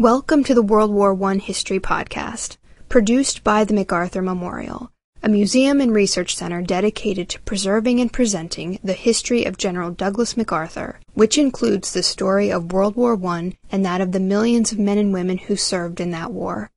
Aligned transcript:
Welcome 0.00 0.44
to 0.44 0.54
the 0.54 0.62
World 0.62 0.90
War 0.90 1.12
I 1.24 1.36
History 1.36 1.78
Podcast, 1.78 2.56
produced 2.88 3.44
by 3.44 3.64
the 3.64 3.74
MacArthur 3.74 4.22
Memorial, 4.22 4.90
a 5.22 5.28
museum 5.28 5.78
and 5.78 5.92
research 5.92 6.34
center 6.34 6.62
dedicated 6.62 7.28
to 7.28 7.40
preserving 7.42 8.00
and 8.00 8.10
presenting 8.10 8.78
the 8.82 8.94
history 8.94 9.44
of 9.44 9.58
General 9.58 9.90
Douglas 9.90 10.38
MacArthur, 10.38 11.00
which 11.12 11.36
includes 11.36 11.92
the 11.92 12.02
story 12.02 12.50
of 12.50 12.72
World 12.72 12.96
War 12.96 13.22
I 13.26 13.58
and 13.70 13.84
that 13.84 14.00
of 14.00 14.12
the 14.12 14.20
millions 14.20 14.72
of 14.72 14.78
men 14.78 14.96
and 14.96 15.12
women 15.12 15.36
who 15.36 15.54
served 15.54 16.00
in 16.00 16.12
that 16.12 16.32
war. 16.32 16.70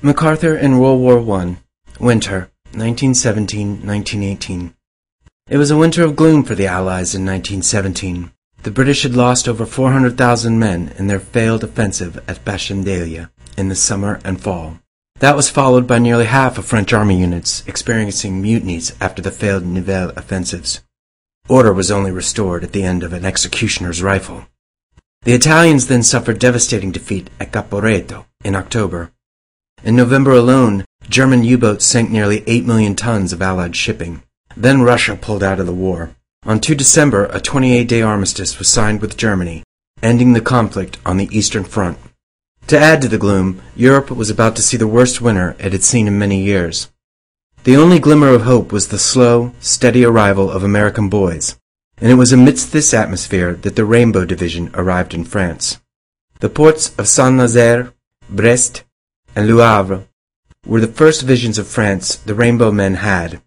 MacArthur 0.00 0.56
in 0.56 0.78
World 0.78 1.02
War 1.02 1.38
I, 1.38 1.58
Winter, 2.00 2.50
1917-1918. 2.72 4.72
It 5.50 5.58
was 5.58 5.70
a 5.70 5.76
winter 5.76 6.02
of 6.02 6.16
gloom 6.16 6.44
for 6.44 6.54
the 6.54 6.66
Allies 6.66 7.14
in 7.14 7.26
1917. 7.26 8.32
The 8.62 8.70
British 8.72 9.04
had 9.04 9.14
lost 9.14 9.48
over 9.48 9.64
400,000 9.64 10.58
men 10.58 10.92
in 10.98 11.06
their 11.06 11.20
failed 11.20 11.62
offensive 11.62 12.16
at 12.28 12.44
Passchendaele 12.44 13.28
in 13.56 13.68
the 13.68 13.74
summer 13.74 14.20
and 14.24 14.40
fall. 14.40 14.78
That 15.20 15.36
was 15.36 15.50
followed 15.50 15.86
by 15.86 15.98
nearly 15.98 16.26
half 16.26 16.58
of 16.58 16.64
French 16.64 16.92
army 16.92 17.18
units 17.18 17.64
experiencing 17.66 18.42
mutinies 18.42 18.94
after 19.00 19.22
the 19.22 19.30
failed 19.30 19.64
Nivelle 19.64 20.10
offensives. 20.10 20.82
Order 21.48 21.72
was 21.72 21.90
only 21.90 22.10
restored 22.10 22.62
at 22.62 22.72
the 22.72 22.82
end 22.82 23.02
of 23.02 23.12
an 23.12 23.24
executioner's 23.24 24.02
rifle. 24.02 24.46
The 25.22 25.32
Italians 25.32 25.86
then 25.86 26.02
suffered 26.02 26.38
devastating 26.38 26.92
defeat 26.92 27.30
at 27.40 27.52
Caporetto 27.52 28.26
in 28.44 28.54
October. 28.54 29.12
In 29.82 29.96
November 29.96 30.32
alone, 30.32 30.84
German 31.08 31.42
U-boats 31.42 31.84
sank 31.84 32.10
nearly 32.10 32.44
8 32.46 32.64
million 32.64 32.94
tons 32.94 33.32
of 33.32 33.40
Allied 33.40 33.74
shipping. 33.74 34.22
Then 34.56 34.82
Russia 34.82 35.16
pulled 35.16 35.42
out 35.42 35.60
of 35.60 35.66
the 35.66 35.72
war. 35.72 36.14
On 36.48 36.58
2 36.58 36.74
December, 36.74 37.26
a 37.26 37.40
28-day 37.40 38.00
armistice 38.00 38.58
was 38.58 38.70
signed 38.70 39.02
with 39.02 39.18
Germany, 39.18 39.62
ending 40.02 40.32
the 40.32 40.40
conflict 40.40 40.96
on 41.04 41.18
the 41.18 41.28
Eastern 41.30 41.62
Front. 41.62 41.98
To 42.68 42.78
add 42.78 43.02
to 43.02 43.08
the 43.08 43.18
gloom, 43.18 43.60
Europe 43.76 44.10
was 44.10 44.30
about 44.30 44.56
to 44.56 44.62
see 44.62 44.78
the 44.78 44.86
worst 44.86 45.20
winter 45.20 45.56
it 45.58 45.72
had 45.72 45.84
seen 45.84 46.08
in 46.08 46.18
many 46.18 46.42
years. 46.42 46.88
The 47.64 47.76
only 47.76 47.98
glimmer 47.98 48.28
of 48.28 48.44
hope 48.44 48.72
was 48.72 48.88
the 48.88 48.98
slow, 48.98 49.52
steady 49.60 50.06
arrival 50.06 50.50
of 50.50 50.64
American 50.64 51.10
boys, 51.10 51.58
and 51.98 52.10
it 52.10 52.14
was 52.14 52.32
amidst 52.32 52.72
this 52.72 52.94
atmosphere 52.94 53.52
that 53.56 53.76
the 53.76 53.84
Rainbow 53.84 54.24
Division 54.24 54.70
arrived 54.72 55.12
in 55.12 55.24
France. 55.24 55.82
The 56.40 56.48
ports 56.48 56.94
of 56.96 57.08
Saint-Nazaire, 57.08 57.92
Brest, 58.30 58.84
and 59.36 59.54
Le 59.54 59.62
Havre 59.62 60.04
were 60.66 60.80
the 60.80 60.86
first 60.86 61.24
visions 61.24 61.58
of 61.58 61.68
France 61.68 62.16
the 62.16 62.34
Rainbow 62.34 62.72
men 62.72 62.94
had, 62.94 63.42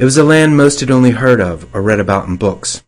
it 0.00 0.04
was 0.04 0.16
a 0.16 0.24
land 0.24 0.56
most 0.56 0.80
had 0.80 0.90
only 0.90 1.10
heard 1.10 1.42
of 1.42 1.68
or 1.74 1.82
read 1.82 2.00
about 2.00 2.26
in 2.26 2.38
books. 2.38 2.82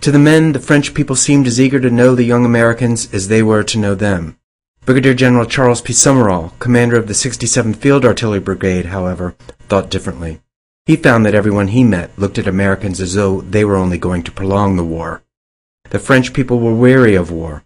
To 0.00 0.12
the 0.12 0.18
men, 0.20 0.52
the 0.52 0.60
French 0.60 0.94
people 0.94 1.16
seemed 1.16 1.48
as 1.48 1.60
eager 1.60 1.80
to 1.80 1.90
know 1.90 2.14
the 2.14 2.22
young 2.22 2.44
Americans 2.44 3.12
as 3.12 3.26
they 3.26 3.42
were 3.42 3.64
to 3.64 3.78
know 3.78 3.96
them. 3.96 4.38
Brigadier 4.84 5.14
General 5.14 5.44
Charles 5.44 5.80
P. 5.80 5.92
Summerall, 5.92 6.52
commander 6.60 6.96
of 6.96 7.08
the 7.08 7.14
67th 7.14 7.74
Field 7.74 8.04
Artillery 8.04 8.38
Brigade, 8.38 8.86
however, 8.86 9.34
thought 9.68 9.90
differently. 9.90 10.40
He 10.86 10.94
found 10.94 11.26
that 11.26 11.34
everyone 11.34 11.66
he 11.68 11.82
met 11.82 12.16
looked 12.16 12.38
at 12.38 12.46
Americans 12.46 13.00
as 13.00 13.14
though 13.14 13.40
they 13.40 13.64
were 13.64 13.74
only 13.74 13.98
going 13.98 14.22
to 14.22 14.30
prolong 14.30 14.76
the 14.76 14.84
war. 14.84 15.24
The 15.90 15.98
French 15.98 16.32
people 16.32 16.60
were 16.60 16.74
weary 16.74 17.16
of 17.16 17.32
war. 17.32 17.64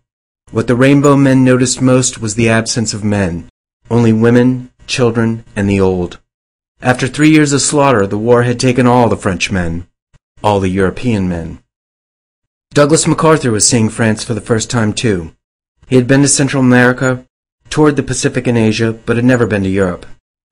What 0.52 0.68
the 0.68 0.74
Rainbow 0.74 1.16
men 1.16 1.44
noticed 1.44 1.82
most 1.82 2.18
was 2.18 2.34
the 2.34 2.48
absence 2.48 2.94
of 2.94 3.04
men, 3.04 3.50
only 3.90 4.14
women, 4.14 4.70
children, 4.86 5.44
and 5.54 5.68
the 5.68 5.80
old. 5.80 6.18
After 6.82 7.08
three 7.08 7.30
years 7.30 7.52
of 7.52 7.62
slaughter, 7.62 8.06
the 8.06 8.18
war 8.18 8.42
had 8.42 8.60
taken 8.60 8.86
all 8.86 9.08
the 9.08 9.16
French 9.16 9.50
men, 9.50 9.86
all 10.42 10.60
the 10.60 10.68
European 10.68 11.28
men. 11.28 11.60
Douglas 12.74 13.06
MacArthur 13.06 13.50
was 13.50 13.66
seeing 13.66 13.88
France 13.88 14.22
for 14.22 14.34
the 14.34 14.42
first 14.42 14.70
time 14.70 14.92
too. 14.92 15.34
He 15.88 15.96
had 15.96 16.06
been 16.06 16.20
to 16.20 16.28
Central 16.28 16.62
America, 16.62 17.24
toured 17.70 17.96
the 17.96 18.02
Pacific 18.02 18.46
and 18.46 18.58
Asia, 18.58 18.92
but 18.92 19.16
had 19.16 19.24
never 19.24 19.46
been 19.46 19.62
to 19.62 19.68
Europe. 19.68 20.04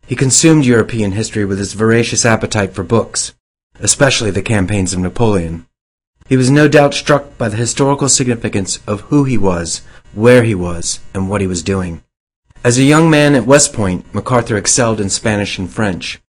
He 0.06 0.16
consumed 0.16 0.64
European 0.64 1.12
history 1.12 1.44
with 1.44 1.58
his 1.58 1.74
voracious 1.74 2.24
appetite 2.24 2.72
for 2.72 2.84
books, 2.84 3.34
especially 3.78 4.30
the 4.30 4.42
campaigns 4.42 4.94
of 4.94 5.00
Napoleon. 5.00 5.66
He 6.26 6.38
was 6.38 6.50
no 6.50 6.68
doubt 6.68 6.94
struck 6.94 7.36
by 7.36 7.50
the 7.50 7.56
historical 7.56 8.08
significance 8.08 8.78
of 8.86 9.02
who 9.02 9.24
he 9.24 9.36
was, 9.36 9.82
where 10.14 10.42
he 10.42 10.54
was, 10.54 11.00
and 11.12 11.28
what 11.28 11.42
he 11.42 11.46
was 11.46 11.62
doing. 11.62 12.02
As 12.64 12.78
a 12.78 12.82
young 12.82 13.10
man 13.10 13.34
at 13.34 13.44
West 13.44 13.74
Point, 13.74 14.06
MacArthur 14.14 14.56
excelled 14.56 14.98
in 14.98 15.10
Spanish 15.10 15.58
and 15.58 15.70
French. 15.70 16.22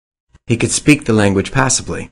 He 0.47 0.57
could 0.57 0.69
speak 0.69 1.06
the 1.06 1.13
language 1.13 1.53
passably. 1.53 2.12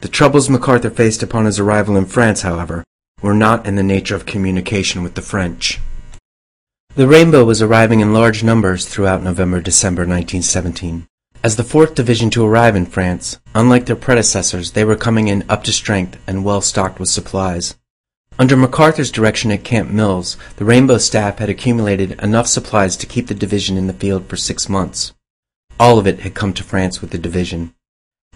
The 0.00 0.06
troubles 0.06 0.48
MacArthur 0.48 0.90
faced 0.90 1.24
upon 1.24 1.44
his 1.44 1.58
arrival 1.58 1.96
in 1.96 2.06
France, 2.06 2.42
however, 2.42 2.84
were 3.20 3.34
not 3.34 3.66
in 3.66 3.74
the 3.74 3.82
nature 3.82 4.14
of 4.14 4.26
communication 4.26 5.02
with 5.02 5.16
the 5.16 5.22
French. 5.22 5.80
The 6.94 7.08
Rainbow 7.08 7.44
was 7.44 7.60
arriving 7.60 7.98
in 7.98 8.12
large 8.12 8.44
numbers 8.44 8.86
throughout 8.86 9.24
November-December 9.24 10.02
1917. 10.02 11.08
As 11.42 11.56
the 11.56 11.64
4th 11.64 11.96
Division 11.96 12.30
to 12.30 12.46
arrive 12.46 12.76
in 12.76 12.86
France, 12.86 13.40
unlike 13.56 13.86
their 13.86 13.96
predecessors, 13.96 14.70
they 14.70 14.84
were 14.84 14.94
coming 14.94 15.26
in 15.26 15.44
up 15.48 15.64
to 15.64 15.72
strength 15.72 16.16
and 16.28 16.44
well 16.44 16.60
stocked 16.60 17.00
with 17.00 17.08
supplies. 17.08 17.74
Under 18.36 18.56
MacArthur's 18.56 19.12
direction 19.12 19.52
at 19.52 19.62
Camp 19.62 19.90
Mills, 19.90 20.36
the 20.56 20.64
Rainbow 20.64 20.98
staff 20.98 21.38
had 21.38 21.48
accumulated 21.48 22.20
enough 22.20 22.48
supplies 22.48 22.96
to 22.96 23.06
keep 23.06 23.28
the 23.28 23.34
division 23.34 23.76
in 23.76 23.86
the 23.86 23.92
field 23.92 24.26
for 24.26 24.36
six 24.36 24.68
months. 24.68 25.12
All 25.78 26.00
of 26.00 26.06
it 26.08 26.20
had 26.20 26.34
come 26.34 26.52
to 26.54 26.64
France 26.64 27.00
with 27.00 27.10
the 27.10 27.18
division. 27.18 27.74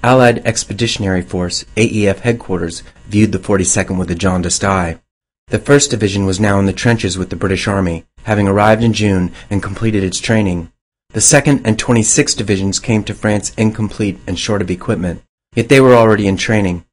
Allied 0.00 0.46
Expeditionary 0.46 1.22
Force, 1.22 1.64
AEF 1.76 2.20
headquarters, 2.20 2.84
viewed 3.08 3.32
the 3.32 3.40
42nd 3.40 3.98
with 3.98 4.08
a 4.12 4.14
jaundiced 4.14 4.62
eye. 4.62 5.00
The 5.48 5.58
1st 5.58 5.90
Division 5.90 6.26
was 6.26 6.38
now 6.38 6.60
in 6.60 6.66
the 6.66 6.72
trenches 6.72 7.18
with 7.18 7.30
the 7.30 7.36
British 7.36 7.66
Army, 7.66 8.04
having 8.22 8.46
arrived 8.46 8.84
in 8.84 8.92
June 8.92 9.32
and 9.50 9.62
completed 9.62 10.04
its 10.04 10.20
training. 10.20 10.70
The 11.10 11.20
2nd 11.20 11.62
and 11.64 11.76
26th 11.76 12.36
Divisions 12.36 12.78
came 12.78 13.02
to 13.04 13.14
France 13.14 13.52
incomplete 13.56 14.20
and 14.28 14.38
short 14.38 14.62
of 14.62 14.70
equipment, 14.70 15.22
yet 15.56 15.68
they 15.68 15.80
were 15.80 15.94
already 15.94 16.28
in 16.28 16.36
training. 16.36 16.84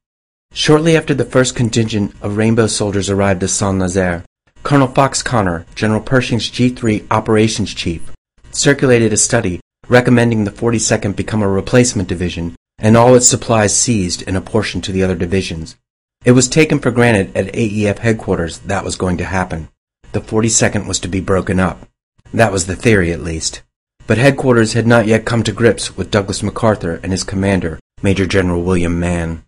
Shortly 0.52 0.96
after 0.96 1.14
the 1.14 1.24
first 1.24 1.54
contingent 1.54 2.14
of 2.22 2.36
Rainbow 2.36 2.66
soldiers 2.66 3.10
arrived 3.10 3.42
at 3.42 3.50
Saint-Nazaire, 3.50 4.24
Colonel 4.62 4.88
Fox 4.88 5.22
Conner, 5.22 5.66
General 5.74 6.00
Pershing's 6.00 6.50
G3 6.50 7.06
operations 7.10 7.72
chief, 7.74 8.12
circulated 8.50 9.12
a 9.12 9.16
study 9.16 9.60
recommending 9.88 10.44
the 10.44 10.50
42nd 10.50 11.14
become 11.14 11.42
a 11.42 11.48
replacement 11.48 12.08
division 12.08 12.56
and 12.78 12.96
all 12.96 13.14
its 13.14 13.28
supplies 13.28 13.76
seized 13.76 14.24
and 14.26 14.36
apportioned 14.36 14.84
to 14.84 14.92
the 14.92 15.02
other 15.02 15.14
divisions. 15.14 15.76
It 16.24 16.32
was 16.32 16.48
taken 16.48 16.80
for 16.80 16.90
granted 16.90 17.36
at 17.36 17.54
AEF 17.54 17.98
headquarters 17.98 18.58
that 18.60 18.84
was 18.84 18.96
going 18.96 19.16
to 19.18 19.24
happen. 19.24 19.68
The 20.12 20.20
42nd 20.20 20.86
was 20.86 20.98
to 21.00 21.08
be 21.08 21.20
broken 21.20 21.60
up. 21.60 21.86
That 22.34 22.52
was 22.52 22.66
the 22.66 22.76
theory, 22.76 23.12
at 23.12 23.22
least. 23.22 23.62
But 24.06 24.18
headquarters 24.18 24.72
had 24.72 24.86
not 24.86 25.06
yet 25.06 25.24
come 25.24 25.42
to 25.44 25.52
grips 25.52 25.96
with 25.96 26.10
Douglas 26.10 26.42
MacArthur 26.42 27.00
and 27.02 27.12
his 27.12 27.24
commander, 27.24 27.78
Major 28.02 28.26
General 28.26 28.62
William 28.62 28.98
Mann. 28.98 29.44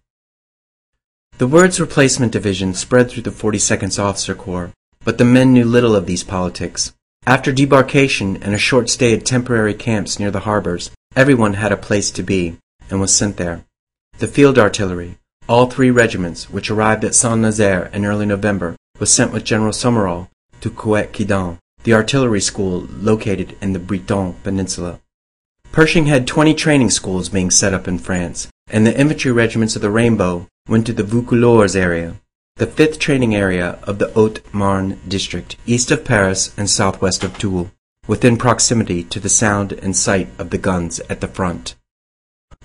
The 1.39 1.47
words 1.47 1.79
replacement 1.79 2.33
division 2.33 2.75
spread 2.75 3.09
through 3.09 3.23
the 3.23 3.31
42nd's 3.31 3.97
officer 3.97 4.35
corps, 4.35 4.73
but 5.05 5.19
the 5.19 5.25
men 5.25 5.53
knew 5.53 5.65
little 5.65 5.95
of 5.95 6.05
these 6.05 6.25
politics. 6.25 6.93
After 7.29 7.53
debarkation 7.53 8.43
and 8.43 8.57
a 8.57 8.59
short 8.59 8.91
stay 8.91 9.15
at 9.15 9.25
temporary 9.25 9.75
camps 9.75 10.19
near 10.19 10.33
the 10.33 10.41
harbors, 10.41 10.91
everyone 11.15 11.55
had 11.55 11.71
a 11.71 11.77
place 11.77 12.11
to 12.11 12.25
be, 12.25 12.57
and 12.91 13.01
was 13.01 13.15
sent 13.15 13.37
there. 13.37 13.65
The 14.19 14.27
field 14.27 14.59
artillery, 14.59 15.19
all 15.49 15.71
three 15.71 15.93
regiments, 15.93 16.51
which 16.51 16.73
arrived 16.73 17.05
at 17.05 17.15
Saint-Nazaire 17.15 17.87
in 17.93 18.05
early 18.05 18.27
November, 18.27 18.75
was 18.99 19.15
sent 19.15 19.33
with 19.33 19.45
General 19.45 19.73
Summerall 19.73 20.29
to 20.61 20.71
Coëtquidan, 20.71 21.59
the 21.85 21.95
artillery 21.95 22.41
school 22.41 22.89
located 23.01 23.57
in 23.61 23.75
the 23.75 23.79
Breton 23.79 24.35
Peninsula. 24.43 24.99
Pershing 25.73 26.07
had 26.07 26.27
20 26.27 26.55
training 26.55 26.91
schools 26.91 27.29
being 27.29 27.51
set 27.51 27.75
up 27.75 27.87
in 27.87 27.99
France, 27.99 28.49
and 28.71 28.87
the 28.87 28.99
infantry 28.99 29.31
regiments 29.31 29.77
of 29.77 29.83
the 29.83 29.91
Rainbow 29.91 30.47
went 30.69 30.87
to 30.87 30.93
the 30.93 31.05
Vaucouleurs 31.05 31.77
area, 31.77 32.17
the 32.57 32.67
fifth 32.67 32.99
training 32.99 33.35
area 33.35 33.79
of 33.85 33.99
the 33.99 34.09
Haute-Marne 34.09 34.99
district, 35.07 35.57
east 35.67 35.91
of 35.91 36.05
Paris 36.05 36.53
and 36.57 36.69
southwest 36.69 37.23
of 37.23 37.39
Toul, 37.39 37.71
within 38.07 38.37
proximity 38.37 39.05
to 39.05 39.21
the 39.21 39.29
sound 39.29 39.73
and 39.73 39.95
sight 39.95 40.29
of 40.39 40.51
the 40.51 40.59
guns 40.59 41.01
at 41.11 41.21
the 41.21 41.29
front. 41.29 41.77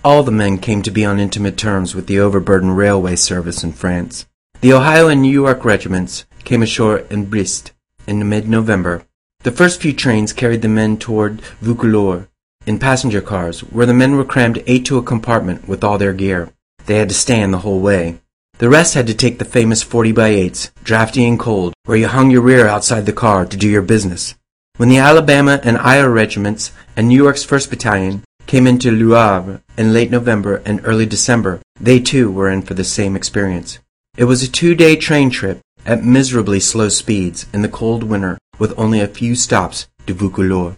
All 0.03 0.23
the 0.23 0.31
men 0.31 0.57
came 0.57 0.81
to 0.81 0.91
be 0.91 1.05
on 1.05 1.19
intimate 1.19 1.57
terms 1.57 1.93
with 1.93 2.07
the 2.07 2.19
overburdened 2.19 2.75
railway 2.75 3.15
service 3.15 3.63
in 3.63 3.73
France. 3.73 4.25
The 4.61 4.73
Ohio 4.73 5.07
and 5.07 5.21
New 5.21 5.31
York 5.31 5.63
regiments 5.63 6.25
came 6.43 6.63
ashore 6.63 6.99
in 7.09 7.25
Brest 7.25 7.73
in 8.07 8.27
mid-November. 8.27 9.05
The 9.43 9.51
first 9.51 9.81
few 9.81 9.93
trains 9.93 10.33
carried 10.33 10.61
the 10.61 10.69
men 10.69 10.97
toward 10.97 11.41
Vaucouleurs 11.61 12.27
in 12.65 12.79
passenger 12.79 13.21
cars, 13.21 13.61
where 13.61 13.85
the 13.85 13.93
men 13.93 14.15
were 14.15 14.25
crammed 14.25 14.63
eight 14.67 14.85
to 14.85 14.97
a 14.97 15.03
compartment 15.03 15.67
with 15.67 15.83
all 15.83 15.97
their 15.97 16.13
gear. 16.13 16.51
They 16.85 16.97
had 16.97 17.09
to 17.09 17.15
stand 17.15 17.53
the 17.53 17.59
whole 17.59 17.79
way. 17.79 18.19
The 18.59 18.69
rest 18.69 18.93
had 18.93 19.07
to 19.07 19.13
take 19.13 19.39
the 19.39 19.45
famous 19.45 19.81
40 19.81 20.11
by 20.11 20.31
8s, 20.31 20.71
drafty 20.83 21.25
and 21.25 21.39
cold, 21.39 21.73
where 21.85 21.97
you 21.97 22.07
hung 22.07 22.31
your 22.31 22.41
rear 22.41 22.67
outside 22.67 23.05
the 23.05 23.13
car 23.13 23.45
to 23.45 23.57
do 23.57 23.67
your 23.67 23.81
business. 23.81 24.35
When 24.77 24.89
the 24.89 24.97
Alabama 24.97 25.59
and 25.63 25.77
Iowa 25.77 26.09
regiments 26.09 26.71
and 26.95 27.07
New 27.07 27.15
York's 27.15 27.45
1st 27.45 27.69
Battalion 27.69 28.23
came 28.45 28.67
into 28.67 28.91
Le 28.91 29.15
Havre 29.15 29.61
in 29.77 29.93
late 29.93 30.11
November 30.11 30.61
and 30.65 30.81
early 30.83 31.05
December, 31.05 31.61
they 31.79 31.99
too 31.99 32.31
were 32.31 32.49
in 32.49 32.61
for 32.61 32.73
the 32.73 32.83
same 32.83 33.15
experience. 33.15 33.79
It 34.17 34.25
was 34.25 34.43
a 34.43 34.51
two-day 34.51 34.95
train 34.97 35.29
trip 35.29 35.61
at 35.85 36.03
miserably 36.03 36.59
slow 36.59 36.89
speeds 36.89 37.47
in 37.53 37.61
the 37.63 37.69
cold 37.69 38.03
winter 38.03 38.37
with 38.59 38.77
only 38.77 39.01
a 39.01 39.07
few 39.07 39.35
stops 39.35 39.87
to 40.05 40.13
Vaucouleurs. 40.13 40.77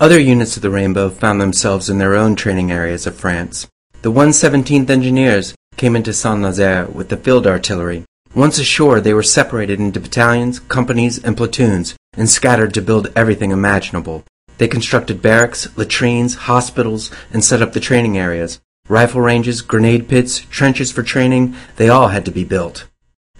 Other 0.00 0.18
units 0.18 0.56
of 0.56 0.62
the 0.62 0.70
Rainbow 0.70 1.08
found 1.08 1.40
themselves 1.40 1.88
in 1.88 1.98
their 1.98 2.16
own 2.16 2.34
training 2.34 2.72
areas 2.72 3.06
of 3.06 3.14
France. 3.14 3.68
The 4.02 4.10
117th 4.10 4.90
Engineers 4.90 5.54
came 5.76 5.94
into 5.94 6.12
Saint-Nazaire 6.12 6.86
with 6.86 7.10
the 7.10 7.16
field 7.16 7.46
artillery. 7.46 8.04
Once 8.34 8.58
ashore, 8.58 9.00
they 9.00 9.14
were 9.14 9.22
separated 9.22 9.78
into 9.78 10.00
battalions, 10.00 10.58
companies, 10.58 11.22
and 11.22 11.36
platoons, 11.36 11.94
and 12.16 12.28
scattered 12.28 12.74
to 12.74 12.82
build 12.82 13.12
everything 13.14 13.52
imaginable. 13.52 14.24
They 14.58 14.66
constructed 14.66 15.22
barracks, 15.22 15.68
latrines, 15.76 16.34
hospitals, 16.34 17.12
and 17.32 17.44
set 17.44 17.62
up 17.62 17.72
the 17.72 17.80
training 17.80 18.18
areas. 18.18 18.60
Rifle 18.88 19.20
ranges, 19.20 19.62
grenade 19.62 20.08
pits, 20.08 20.40
trenches 20.40 20.90
for 20.90 21.04
training, 21.04 21.54
they 21.76 21.88
all 21.88 22.08
had 22.08 22.24
to 22.24 22.32
be 22.32 22.44
built. 22.44 22.88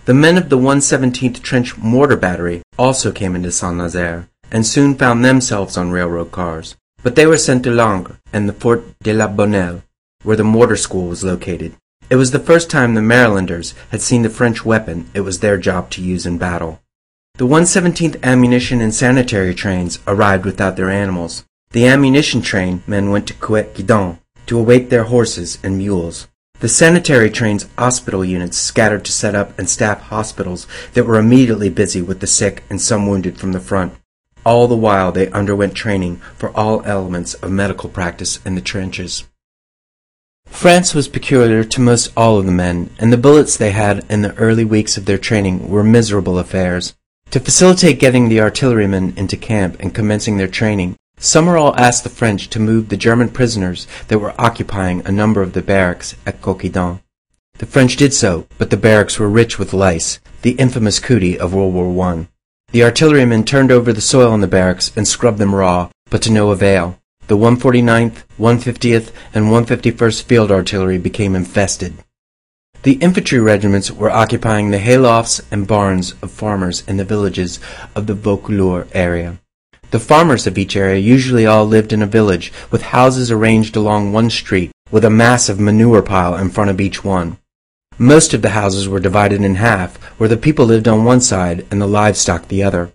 The 0.05 0.15
men 0.15 0.39
of 0.39 0.51
the 0.51 0.59
117th 0.59 1.43
Trench 1.43 1.77
Mortar 1.77 2.17
Battery 2.17 2.63
also 2.79 3.11
came 3.11 3.35
into 3.35 3.51
Saint-Nazaire, 3.51 4.29
and 4.55 4.65
soon 4.65 4.95
found 4.95 5.25
themselves 5.25 5.77
on 5.77 5.91
railroad 5.91 6.31
cars. 6.31 6.77
But 7.03 7.17
they 7.17 7.27
were 7.27 7.37
sent 7.37 7.65
to 7.65 7.71
Langres 7.71 8.19
and 8.33 8.49
the 8.49 8.55
Fort 8.55 8.85
de 9.01 9.13
la 9.13 9.27
Bonnelle, 9.27 9.83
where 10.23 10.37
the 10.37 10.45
mortar 10.45 10.77
school 10.77 11.09
was 11.09 11.25
located. 11.25 11.75
It 12.09 12.17
was 12.17 12.31
the 12.31 12.39
first 12.39 12.71
time 12.71 12.95
the 12.95 13.03
Marylanders 13.03 13.75
had 13.91 14.01
seen 14.01 14.23
the 14.23 14.31
French 14.31 14.65
weapon 14.65 15.11
it 15.13 15.23
was 15.23 15.41
their 15.41 15.59
job 15.59 15.91
to 15.91 16.03
use 16.03 16.25
in 16.25 16.39
battle. 16.39 16.81
The 17.35 17.49
117th 17.49 18.23
Ammunition 18.23 18.81
and 18.81 18.95
Sanitary 18.95 19.55
trains 19.57 19.99
arrived 20.07 20.45
without 20.45 20.77
their 20.77 20.89
animals. 20.89 21.45
The 21.73 21.87
ammunition 21.87 22.41
train 22.41 22.85
men 22.87 23.11
went 23.11 23.27
to 23.27 23.35
Coëtquidan 23.35 24.21
to 24.47 24.59
await 24.59 24.89
their 24.89 25.05
horses 25.05 25.59
and 25.65 25.79
mules. 25.79 26.29
The 26.61 26.69
sanitary 26.69 27.29
train's 27.29 27.69
hospital 27.77 28.25
units 28.25 28.57
scattered 28.57 29.05
to 29.07 29.13
set 29.13 29.35
up 29.35 29.59
and 29.59 29.69
staff 29.69 30.03
hospitals 30.03 30.69
that 30.93 31.07
were 31.07 31.19
immediately 31.19 31.69
busy 31.69 32.01
with 32.01 32.21
the 32.21 32.29
sick 32.29 32.63
and 32.71 32.81
some 32.81 33.09
wounded 33.09 33.37
from 33.37 33.51
the 33.51 33.59
front. 33.59 33.95
All 34.45 34.69
the 34.69 34.77
while 34.77 35.11
they 35.11 35.31
underwent 35.31 35.75
training 35.75 36.17
for 36.37 36.51
all 36.51 36.83
elements 36.85 37.35
of 37.35 37.51
medical 37.51 37.89
practice 37.89 38.41
in 38.45 38.55
the 38.55 38.61
trenches. 38.61 39.25
France 40.47 40.95
was 40.95 41.09
peculiar 41.09 41.65
to 41.65 41.81
most 41.81 42.13
all 42.17 42.39
of 42.39 42.47
the 42.47 42.53
men, 42.53 42.91
and 42.99 43.13
the 43.13 43.17
billets 43.17 43.57
they 43.57 43.73
had 43.73 44.05
in 44.11 44.23
the 44.23 44.35
early 44.37 44.65
weeks 44.65 44.97
of 44.97 45.07
their 45.07 45.19
training 45.19 45.69
were 45.69 45.83
miserable 45.83 46.39
affairs. 46.39 46.95
To 47.31 47.41
facilitate 47.41 47.99
getting 47.99 48.29
the 48.29 48.41
artillerymen 48.41 49.15
into 49.17 49.37
camp 49.37 49.77
and 49.81 49.95
commencing 49.95 50.37
their 50.37 50.47
training, 50.47 50.97
Summerall 51.19 51.75
asked 51.77 52.05
the 52.05 52.11
French 52.11 52.49
to 52.51 52.61
move 52.61 52.89
the 52.89 52.97
German 52.97 53.31
prisoners 53.31 53.87
that 54.09 54.19
were 54.19 54.39
occupying 54.39 55.05
a 55.05 55.13
number 55.13 55.43
of 55.43 55.55
the 55.55 55.63
barracks 55.63 56.15
at 56.27 56.41
Coëtquidan. 56.41 57.01
The 57.59 57.67
French 57.67 57.97
did 57.97 58.13
so, 58.13 58.47
but 58.59 58.71
the 58.71 58.77
barracks 58.77 59.19
were 59.19 59.29
rich 59.29 59.59
with 59.59 59.73
lice, 59.73 60.21
the 60.43 60.53
infamous 60.53 61.01
cootie 61.01 61.39
of 61.39 61.55
World 61.55 61.73
War 61.73 62.07
I. 62.07 62.29
The 62.75 62.83
artillerymen 62.83 63.45
turned 63.45 63.71
over 63.71 63.93
the 63.93 64.01
soil 64.01 64.35
in 64.35 64.41
the 64.41 64.49
barracks 64.49 64.91
and 64.97 65.07
scrubbed 65.07 65.39
them 65.39 65.55
raw, 65.55 65.91
but 66.11 66.23
to 66.23 66.33
no 66.33 66.51
avail. 66.51 66.99
The 67.29 67.37
149th, 67.37 68.25
150th, 68.37 69.13
and 69.33 69.45
151st 69.45 70.23
Field 70.25 70.51
Artillery 70.51 70.99
became 70.99 71.37
infested. 71.37 71.95
The 72.83 72.95
infantry 72.95 73.39
regiments 73.39 73.93
were 73.93 74.11
occupying 74.11 74.73
the 74.73 74.81
haylofts 74.81 75.41
and 75.53 75.69
barns 75.69 76.15
of 76.21 76.33
farmers 76.33 76.83
in 76.89 76.97
the 76.97 77.05
villages 77.05 77.61
of 77.95 78.09
the 78.09 78.15
Vaucouleurs 78.17 78.89
area. 78.93 79.39
The 79.93 80.01
farmers 80.01 80.49
of 80.49 80.59
each 80.59 80.75
area 80.75 80.99
usually 80.99 81.47
all 81.47 81.67
lived 81.67 81.93
in 81.93 82.03
a 82.03 82.07
village, 82.07 82.53
with 82.73 82.83
houses 82.83 83.31
arranged 83.31 83.77
along 83.77 84.13
one 84.13 84.31
street, 84.31 84.73
with 84.91 85.05
a 85.05 85.11
massive 85.11 85.61
manure 85.61 86.03
pile 86.03 86.35
in 86.35 86.51
front 86.51 86.71
of 86.71 86.81
each 86.81 87.05
one. 87.05 87.39
Most 87.99 88.35
of 88.35 88.43
the 88.43 88.51
houses 88.51 88.89
were 88.89 88.99
divided 88.99 89.43
in 89.43 89.55
half, 89.55 89.97
where 90.19 90.29
the 90.29 90.37
people 90.37 90.67
lived 90.67 90.89
on 90.89 91.05
one 91.05 91.21
side 91.21 91.65
and 91.71 91.81
the 91.81 91.87
livestock 91.87 92.49
the 92.49 92.63
other. 92.63 92.93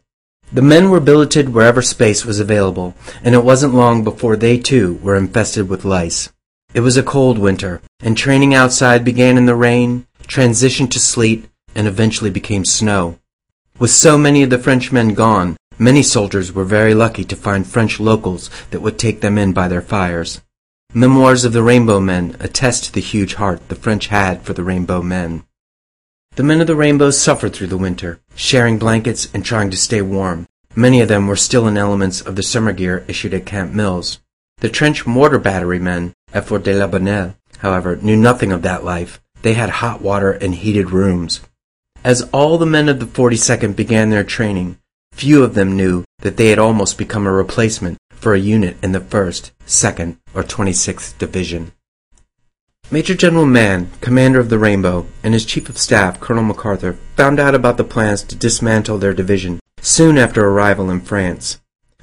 The 0.51 0.62
men 0.62 0.90
were 0.90 1.00
billeted 1.00 1.50
wherever 1.50 1.81
space 1.81 2.25
was 2.25 2.40
available, 2.40 2.96
and 3.24 3.34
it 3.34 3.44
wasn't 3.44 3.75
long 3.75 4.04
before 4.04 4.36
they 4.36 4.57
too 4.57 5.00
were 5.01 5.16
infested 5.16 5.69
with 5.69 5.86
lice. 5.86 6.30
It 6.74 6.81
was 6.81 6.98
a 6.98 7.04
cold 7.04 7.38
winter, 7.38 7.81
and 8.01 8.18
training 8.18 8.54
outside 8.54 9.06
began 9.06 9.38
in 9.38 9.46
the 9.46 9.56
rain, 9.56 10.06
transitioned 10.24 10.92
to 10.92 11.00
sleet, 11.00 11.50
and 11.74 11.88
eventually 11.88 12.30
became 12.30 12.66
snow. 12.66 13.19
With 13.80 13.92
so 13.92 14.18
many 14.18 14.44
of 14.44 14.50
the 14.50 14.60
Frenchmen 14.60 15.13
gone, 15.13 15.56
many 15.78 16.04
soldiers 16.04 16.52
were 16.52 16.66
very 16.66 16.94
lucky 16.94 17.24
to 17.24 17.36
find 17.36 17.66
French 17.66 18.00
locals 18.00 18.50
that 18.72 18.81
would 18.81 19.00
take 19.00 19.22
them 19.22 19.38
in 19.38 19.54
by 19.54 19.69
their 19.69 19.81
fires. 19.81 20.42
Memoirs 20.95 21.45
of 21.45 21.53
the 21.53 21.62
Rainbow 21.62 22.00
Men 22.00 22.36
attest 22.39 22.94
the 22.94 23.00
huge 23.00 23.36
heart 23.36 23.69
the 23.69 23.75
French 23.75 24.07
had 24.07 24.41
for 24.41 24.53
the 24.53 24.63
Rainbow 24.63 25.03
Men. 25.03 25.44
The 26.36 26.41
men 26.41 26.62
of 26.62 26.65
the 26.65 26.75
Rainbow 26.75 27.12
suffered 27.12 27.53
through 27.53 27.68
the 27.68 27.77
winter, 27.77 28.21
sharing 28.33 28.80
blankets 28.80 29.27
and 29.31 29.45
trying 29.45 29.69
to 29.69 29.77
stay 29.77 30.01
warm. 30.01 30.47
Many 30.75 31.00
of 31.01 31.07
them 31.07 31.27
were 31.27 31.36
still 31.36 31.68
in 31.68 31.77
elements 31.77 32.21
of 32.21 32.36
the 32.36 32.41
summer 32.41 32.74
gear 32.74 33.06
issued 33.07 33.36
at 33.36 33.45
Camp 33.45 33.71
Mills. 33.71 34.18
The 34.62 34.69
trench 34.69 35.06
mortar 35.06 35.38
battery 35.38 35.77
men 35.77 36.13
at 36.33 36.45
Fort 36.45 36.63
de 36.63 36.74
la 36.74 36.88
Bonnelle, 36.88 37.35
however, 37.59 37.95
knew 37.97 38.18
nothing 38.18 38.51
of 38.51 38.63
that 38.63 38.83
life. 38.83 39.21
They 39.44 39.53
had 39.53 39.69
hot 39.69 40.01
water 40.01 40.31
and 40.31 40.56
heated 40.56 40.89
rooms. 40.89 41.42
As 42.03 42.24
all 42.33 42.57
the 42.57 42.65
men 42.65 42.89
of 42.89 43.00
the 43.00 43.06
42nd 43.06 43.75
began 43.75 44.09
their 44.09 44.24
training, 44.24 44.80
few 45.12 45.44
of 45.44 45.53
them 45.53 45.77
knew 45.77 46.03
that 46.21 46.38
they 46.38 46.47
had 46.47 46.57
almost 46.57 46.97
become 46.97 47.27
a 47.27 47.31
replacement 47.31 48.00
for 48.19 48.33
a 48.33 48.39
unit 48.39 48.77
in 48.83 48.92
the 48.92 49.00
1st, 49.00 49.51
2nd, 49.66 50.18
or 50.33 50.44
26th 50.44 51.18
Division. 51.18 51.71
Major 52.92 53.13
General 53.13 53.45
Mann, 53.45 53.92
commander 54.01 54.39
of 54.39 54.50
the 54.50 54.57
Rainbow, 54.57 55.06
and 55.24 55.33
his 55.33 55.45
chief 55.45 55.69
of 55.69 55.77
staff, 55.77 56.19
Colonel 56.19 56.44
MacArthur, 56.44 56.98
found 57.16 57.39
out 57.39 57.54
about 57.54 57.77
the 57.77 57.83
plans 57.83 58.24
to 58.24 58.36
dismantle 58.36 58.98
their 58.98 59.13
division 59.13 59.60
soon 59.80 60.18
after 60.18 60.45
arrival 60.45 60.89
in 60.89 61.00
France. 61.00 61.60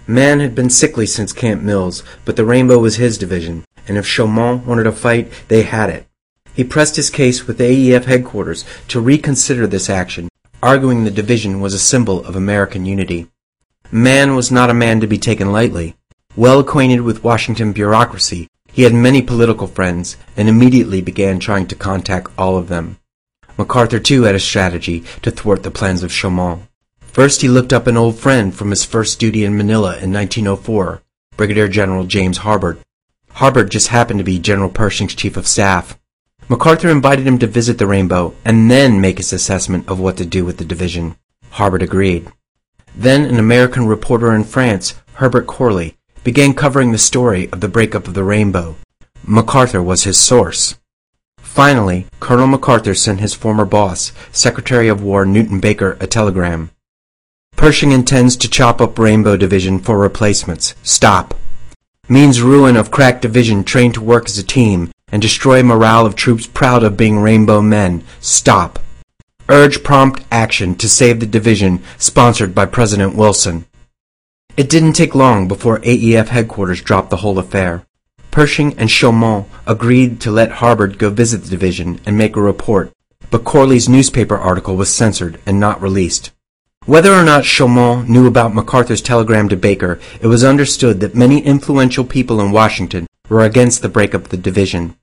Mann 0.07 0.39
had 0.39 0.55
been 0.55 0.71
sickly 0.71 1.05
since 1.05 1.33
Camp 1.33 1.63
Mills, 1.63 2.05
but 2.25 2.37
the 2.37 2.45
Rainbow 2.45 2.79
was 2.79 2.97
his 2.97 3.19
division, 3.19 3.65
and 3.89 3.99
if 3.99 4.07
Chaumont 4.07 4.65
wanted 4.65 4.87
a 4.87 4.93
fight, 4.93 5.33
they 5.49 5.63
had 5.63 5.91
it. 5.91 6.07
He 6.55 6.63
pressed 6.65 6.97
his 6.97 7.11
case 7.11 7.47
with 7.47 7.59
AEF 7.59 8.05
headquarters 8.05 8.65
to 8.89 9.01
reconsider 9.01 9.67
this 9.67 9.91
action, 9.91 10.29
arguing 10.63 11.05
the 11.05 11.11
division 11.11 11.61
was 11.61 11.75
a 11.75 11.79
symbol 11.79 12.25
of 12.25 12.37
American 12.37 12.87
unity. 12.87 13.27
Mann 13.91 14.37
was 14.37 14.51
not 14.51 14.71
a 14.71 14.75
man 14.75 15.01
to 15.01 15.07
be 15.07 15.19
taken 15.19 15.53
lightly. 15.53 15.97
Well 16.37 16.61
acquainted 16.61 17.01
with 17.01 17.25
Washington 17.25 17.73
bureaucracy, 17.73 18.49
he 18.71 18.83
had 18.83 18.93
many 18.93 19.23
political 19.23 19.67
friends 19.67 20.19
and 20.37 20.51
immediately 20.51 21.01
began 21.01 21.39
trying 21.39 21.67
to 21.69 21.75
contact 21.75 22.31
all 22.37 22.59
of 22.59 22.69
them. 22.69 22.99
MacArthur 23.57 23.99
too 23.99 24.25
had 24.25 24.35
a 24.35 24.39
strategy 24.39 25.03
to 25.23 25.31
thwart 25.31 25.63
the 25.63 25.71
plans 25.71 26.03
of 26.03 26.11
Chaumont. 26.11 26.69
First 27.01 27.41
he 27.41 27.49
looked 27.49 27.73
up 27.73 27.87
an 27.87 27.97
old 27.97 28.19
friend 28.19 28.55
from 28.55 28.69
his 28.69 28.85
first 28.85 29.19
duty 29.19 29.47
in 29.47 29.57
Manila 29.57 29.97
in 29.97 30.13
1904, 30.13 31.01
Brigadier 31.39 31.69
General 31.69 32.05
James 32.05 32.41
Harbord. 32.41 32.81
Harbord 33.37 33.71
just 33.71 33.89
happened 33.89 34.19
to 34.19 34.25
be 34.25 34.39
General 34.39 34.69
Pershing's 34.69 35.15
chief 35.15 35.39
of 35.39 35.49
staff. 35.49 35.99
MacArthur 36.51 36.91
invited 36.91 37.27
him 37.27 37.39
to 37.39 37.47
visit 37.47 37.79
the 37.79 37.87
Rainbow 37.87 38.35
and 38.45 38.71
then 38.71 39.01
make 39.01 39.17
his 39.17 39.33
assessment 39.33 39.89
of 39.89 39.99
what 39.99 40.19
to 40.19 40.27
do 40.27 40.45
with 40.45 40.59
the 40.59 40.67
division. 40.67 41.17
Harbord 41.53 41.81
agreed. 41.81 42.31
Then 42.95 43.25
an 43.25 43.39
American 43.39 43.87
reporter 43.87 44.35
in 44.35 44.45
France, 44.45 44.95
Herbert 45.15 45.47
Corey, 45.47 45.96
began 46.27 46.53
covering 46.53 46.91
the 46.91 46.99
story 46.99 47.49
of 47.53 47.61
the 47.61 47.69
breakup 47.69 48.09
of 48.09 48.15
the 48.15 48.25
Rainbow. 48.25 48.75
MacArthur 49.25 49.81
was 49.81 50.03
his 50.03 50.19
source. 50.19 50.75
Finally, 51.39 52.05
Colonel 52.19 52.49
MacArthur 52.49 52.97
sent 52.97 53.21
his 53.21 53.33
former 53.33 53.65
boss, 53.65 54.11
Secretary 54.33 54.89
of 54.89 55.01
War 55.01 55.25
Newton 55.25 55.61
Baker, 55.61 55.97
a 56.01 56.07
telegram. 56.09 56.71
Pershing 57.55 57.93
intends 57.93 58.37
to 58.39 58.51
chop 58.51 58.81
up 58.81 58.99
Rainbow 58.99 59.37
Division 59.37 59.79
for 59.79 59.97
replacements. 59.97 60.75
Stop. 60.83 61.33
Means 62.09 62.43
ruin 62.43 62.77
of 62.77 62.91
crack 62.91 63.21
division 63.21 63.63
trained 63.63 63.95
to 63.95 64.01
work 64.01 64.27
as 64.27 64.37
a 64.37 64.43
team 64.43 64.91
and 65.13 65.23
destroy 65.23 65.63
morale 65.63 66.07
of 66.07 66.17
troops 66.17 66.49
proud 66.49 66.83
of 66.83 66.97
being 66.97 67.21
Rainbow 67.21 67.63
men. 67.63 68.03
Stop. 68.21 68.81
Urge 69.49 69.85
prompt 69.85 70.25
action 70.33 70.75
to 70.75 70.89
save 70.89 71.21
the 71.21 71.27
division 71.27 71.85
sponsored 71.99 72.53
by 72.53 72.67
President 72.67 73.15
Wilson. 73.15 73.65
It 74.57 74.71
didn't 74.71 74.95
take 74.95 75.15
long 75.15 75.49
before 75.49 75.81
AEF 75.81 76.29
headquarters 76.29 76.81
dropped 76.81 77.11
the 77.11 77.19
whole 77.19 77.39
affair. 77.39 77.85
Pershing 78.31 78.73
and 78.79 78.89
Chaumont 78.89 79.47
agreed 79.67 80.19
to 80.23 80.31
let 80.31 80.51
Harbord 80.51 80.97
go 80.97 81.11
visit 81.11 81.43
the 81.43 81.51
division 81.51 82.01
and 82.07 82.17
make 82.17 82.37
a 82.37 82.41
report, 82.41 82.91
but 83.31 83.45
Corey's 83.45 83.87
newspaper 83.87 84.37
article 84.37 84.75
was 84.75 84.89
censored 84.93 85.39
and 85.45 85.61
not 85.61 85.83
released. 85.83 86.31
Whether 86.87 87.13
or 87.13 87.23
not 87.23 87.45
Chaumont 87.45 88.09
knew 88.09 88.27
about 88.27 88.55
MacArthur's 88.55 89.03
telegram 89.03 89.51
to 89.51 89.57
Baker, 89.59 90.01
it 90.23 90.27
was 90.27 90.43
understood 90.43 91.01
that 91.01 91.15
many 91.15 91.41
influential 91.41 92.05
people 92.05 92.41
in 92.41 92.51
Washington 92.51 93.07
were 93.29 93.43
against 93.43 93.83
the 93.83 93.91
breakup 93.91 94.25
of 94.25 94.31
the 94.31 94.39
division. 94.39 94.97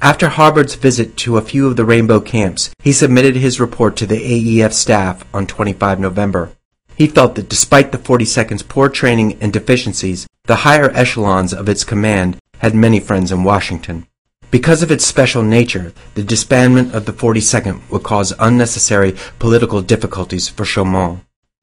After 0.00 0.28
Harbord's 0.28 0.74
visit 0.74 1.18
to 1.18 1.36
a 1.36 1.42
few 1.42 1.66
of 1.66 1.76
the 1.76 1.84
Rainbow 1.84 2.20
camps, 2.20 2.70
he 2.82 2.92
submitted 2.92 3.36
his 3.36 3.60
report 3.60 3.96
to 3.96 4.06
the 4.06 4.16
AEF 4.16 4.72
staff 4.72 5.22
on 5.34 5.46
25 5.46 6.00
November. 6.00 6.52
He 6.96 7.06
felt 7.06 7.34
that 7.34 7.48
despite 7.48 7.92
the 7.92 7.98
42nd's 7.98 8.62
poor 8.62 8.88
training 8.88 9.38
and 9.40 9.52
deficiencies, 9.52 10.26
the 10.44 10.56
higher 10.56 10.90
echelons 10.90 11.52
of 11.52 11.68
its 11.68 11.84
command 11.84 12.38
had 12.58 12.74
many 12.74 13.00
friends 13.00 13.30
in 13.30 13.44
Washington. 13.44 14.06
Because 14.50 14.82
of 14.82 14.90
its 14.90 15.04
special 15.04 15.42
nature, 15.42 15.92
the 16.14 16.22
disbandment 16.22 16.94
of 16.94 17.04
the 17.04 17.12
42nd 17.12 17.80
would 17.90 18.02
cause 18.02 18.32
unnecessary 18.38 19.14
political 19.38 19.82
difficulties 19.82 20.48
for 20.48 20.64
Chaumont. 20.64 21.20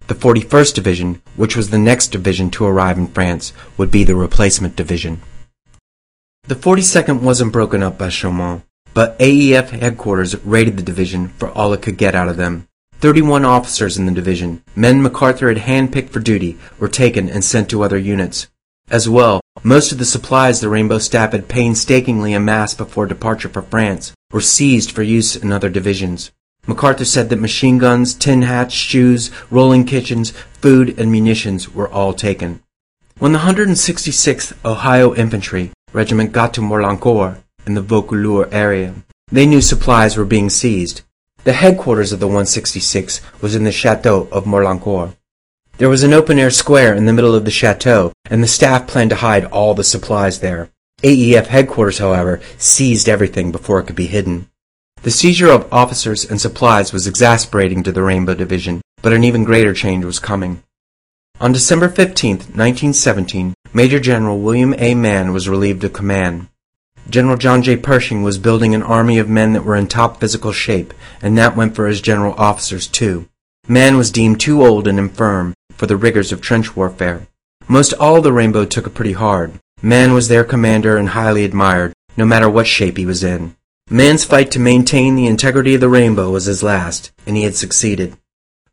The 0.08 0.16
41st 0.16 0.76
Division, 0.76 1.22
which 1.36 1.56
was 1.56 1.70
the 1.70 1.80
next 1.80 2.10
division 2.10 2.52
to 2.52 2.66
arrive 2.66 2.98
in 2.98 3.08
France, 3.08 3.54
would 3.78 3.90
be 3.90 4.04
the 4.04 4.16
replacement 4.16 4.76
division. 4.76 5.22
The 6.44 6.56
42nd 6.56 7.22
wasn't 7.22 7.54
broken 7.54 7.82
up 7.82 7.98
by 7.98 8.10
Chaumont, 8.10 8.64
but 8.94 9.18
AEF 9.18 9.70
headquarters 9.70 10.36
raided 10.46 10.76
the 10.76 10.84
division 10.84 11.30
for 11.30 11.50
all 11.50 11.72
it 11.72 11.82
could 11.82 11.98
get 11.98 12.16
out 12.16 12.28
of 12.28 12.36
them. 12.36 12.68
31 13.04 13.44
officers 13.44 13.98
in 13.98 14.06
the 14.06 14.14
division, 14.14 14.64
men 14.78 15.02
MacArthur 15.02 15.50
had 15.50 15.58
handpicked 15.58 16.12
for 16.12 16.22
duty, 16.22 16.58
were 16.80 16.88
taken 16.88 17.28
and 17.28 17.44
sent 17.44 17.70
to 17.70 17.84
other 17.84 17.98
units. 17.98 18.48
As 18.90 19.10
well, 19.10 19.42
most 19.62 19.92
of 19.92 19.98
the 19.98 20.06
supplies 20.06 20.62
the 20.62 20.70
Rainbow 20.70 21.00
Staff 21.00 21.34
had 21.34 21.50
painstakingly 21.50 22.32
amassed 22.32 22.78
before 22.78 23.06
departure 23.06 23.50
for 23.50 23.62
France 23.62 24.14
were 24.32 24.40
seized 24.40 24.90
for 24.90 25.04
use 25.04 25.36
in 25.36 25.52
other 25.52 25.70
divisions. 25.70 26.32
MacArthur 26.66 27.04
said 27.04 27.28
that 27.28 27.42
machine 27.42 27.78
guns, 27.78 28.14
tin 28.14 28.44
hats, 28.44 28.74
shoes, 28.74 29.32
rolling 29.52 29.84
kitchens, 29.84 30.32
food, 30.62 30.98
and 30.98 31.12
munitions 31.12 31.70
were 31.74 31.92
all 31.92 32.14
taken. 32.14 32.64
When 33.20 33.34
the 33.34 33.40
166th 33.40 34.54
Ohio 34.64 35.14
Infantry 35.14 35.72
Regiment 35.92 36.32
got 36.32 36.54
to 36.54 36.62
Morlancourt 36.62 37.40
in 37.66 37.74
the 37.74 37.84
Vaucouleurs 37.84 38.48
area, 38.54 38.96
they 39.30 39.46
knew 39.46 39.60
supplies 39.60 40.16
were 40.16 40.24
being 40.24 40.50
seized. 40.50 41.02
The 41.44 41.54
headquarters 41.54 42.14
of 42.14 42.22
the 42.22 42.28
166 42.28 43.20
was 43.42 43.54
in 43.54 43.66
the 43.66 43.72
chateau 43.72 44.30
of 44.32 44.46
Morlancourt. 44.46 45.12
There 45.78 45.90
was 45.90 46.04
an 46.04 46.14
open-air 46.14 46.52
square 46.52 46.94
in 46.94 47.06
the 47.06 47.12
middle 47.12 47.36
of 47.36 47.44
the 47.44 47.52
chateau, 47.52 48.14
and 48.30 48.42
the 48.42 48.48
staff 48.48 48.88
planned 48.88 49.10
to 49.10 49.18
hide 49.18 49.44
all 49.46 49.74
the 49.74 49.84
supplies 49.84 50.40
there. 50.40 50.70
AEF 51.02 51.48
headquarters, 51.48 51.98
however, 51.98 52.40
seized 52.58 53.10
everything 53.10 53.52
before 53.52 53.80
it 53.80 53.88
could 53.88 53.96
be 53.96 54.08
hidden. 54.08 54.48
The 55.02 55.12
seizure 55.12 55.50
of 55.50 55.68
officers 55.74 56.24
and 56.24 56.40
supplies 56.40 56.94
was 56.94 57.08
exasperating 57.08 57.84
to 57.84 57.92
the 57.92 58.04
Rainbow 58.04 58.36
Division, 58.36 58.82
but 59.02 59.12
an 59.12 59.26
even 59.26 59.44
greater 59.44 59.74
change 59.74 60.06
was 60.06 60.20
coming. 60.20 60.64
On 61.42 61.52
December 61.52 61.90
15, 61.90 62.38
1917, 62.38 63.54
Major 63.74 64.00
General 64.00 64.40
William 64.40 64.74
A. 64.78 64.96
Mann 64.96 65.34
was 65.34 65.50
relieved 65.50 65.84
of 65.84 65.92
command. 65.92 66.48
General 67.10 67.38
John 67.38 67.62
J. 67.62 67.78
Pershing 67.78 68.24
was 68.24 68.38
building 68.38 68.74
an 68.74 68.84
army 68.84 69.18
of 69.20 69.30
men 69.30 69.54
that 69.54 69.66
were 69.66 69.76
in 69.76 69.88
top 69.88 70.20
physical 70.20 70.52
shape, 70.52 70.94
and 71.22 71.38
that 71.38 71.56
went 71.56 71.76
for 71.76 71.88
his 71.88 72.02
general 72.02 72.34
officers 72.38 72.88
too. 72.88 73.28
Mann 73.68 73.98
was 73.98 74.12
deemed 74.12 74.40
too 74.40 74.64
old 74.66 74.88
and 74.88 74.98
infirm 74.98 75.54
for 75.72 75.86
the 75.86 75.98
rigors 75.98 76.32
of 76.32 76.42
trench 76.42 76.76
warfare. 76.76 77.28
Most 77.68 77.94
all 77.94 78.22
the 78.22 78.34
Rainbow 78.34 78.66
took 78.66 78.88
it 78.88 78.94
pretty 78.94 79.14
hard. 79.14 79.60
Mann 79.82 80.14
was 80.14 80.28
their 80.28 80.44
commander 80.44 80.98
and 80.98 81.10
highly 81.10 81.44
admired, 81.44 81.94
no 82.16 82.26
matter 82.26 82.50
what 82.50 82.68
shape 82.68 82.98
he 82.98 83.06
was 83.06 83.24
in. 83.24 83.56
Mann's 83.90 84.24
fight 84.24 84.50
to 84.52 84.60
maintain 84.60 85.16
the 85.16 85.28
integrity 85.28 85.76
of 85.76 85.82
the 85.82 85.90
rainbow 85.90 86.32
was 86.32 86.46
his 86.46 86.64
last, 86.64 87.12
and 87.28 87.36
he 87.36 87.44
had 87.44 87.56
succeeded. 87.56 88.18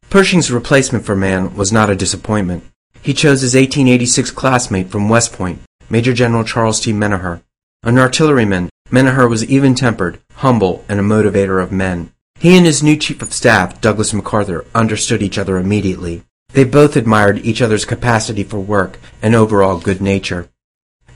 Pershing's 0.08 0.52
replacement 0.52 1.04
for 1.04 1.16
Mann 1.16 1.54
was 1.56 1.72
not 1.72 1.90
a 1.90 1.96
disappointment. 1.96 2.64
He 3.02 3.12
chose 3.12 3.40
his 3.40 3.54
1886 3.54 4.30
classmate 4.30 4.88
from 4.88 5.08
West 5.08 5.32
Point, 5.32 5.60
Major 5.88 6.12
General 6.12 6.44
Charles 6.44 6.80
T. 6.80 6.92
Menoher. 6.92 7.42
An 7.82 7.98
artilleryman, 7.98 8.68
Menoher 8.90 9.26
was 9.26 9.42
even-tempered, 9.46 10.20
humble, 10.34 10.84
and 10.86 11.00
a 11.00 11.02
motivator 11.02 11.62
of 11.62 11.72
men. 11.72 12.12
He 12.38 12.54
and 12.54 12.66
his 12.66 12.82
new 12.82 12.94
chief 12.94 13.22
of 13.22 13.32
staff, 13.32 13.80
Douglas 13.80 14.12
MacArthur, 14.12 14.66
understood 14.74 15.22
each 15.22 15.38
other 15.38 15.56
immediately. 15.56 16.22
They 16.52 16.64
both 16.64 16.94
admired 16.94 17.38
each 17.38 17.62
other's 17.62 17.86
capacity 17.86 18.44
for 18.44 18.60
work 18.60 18.98
and 19.22 19.34
overall 19.34 19.80
good 19.80 20.02
nature. 20.02 20.50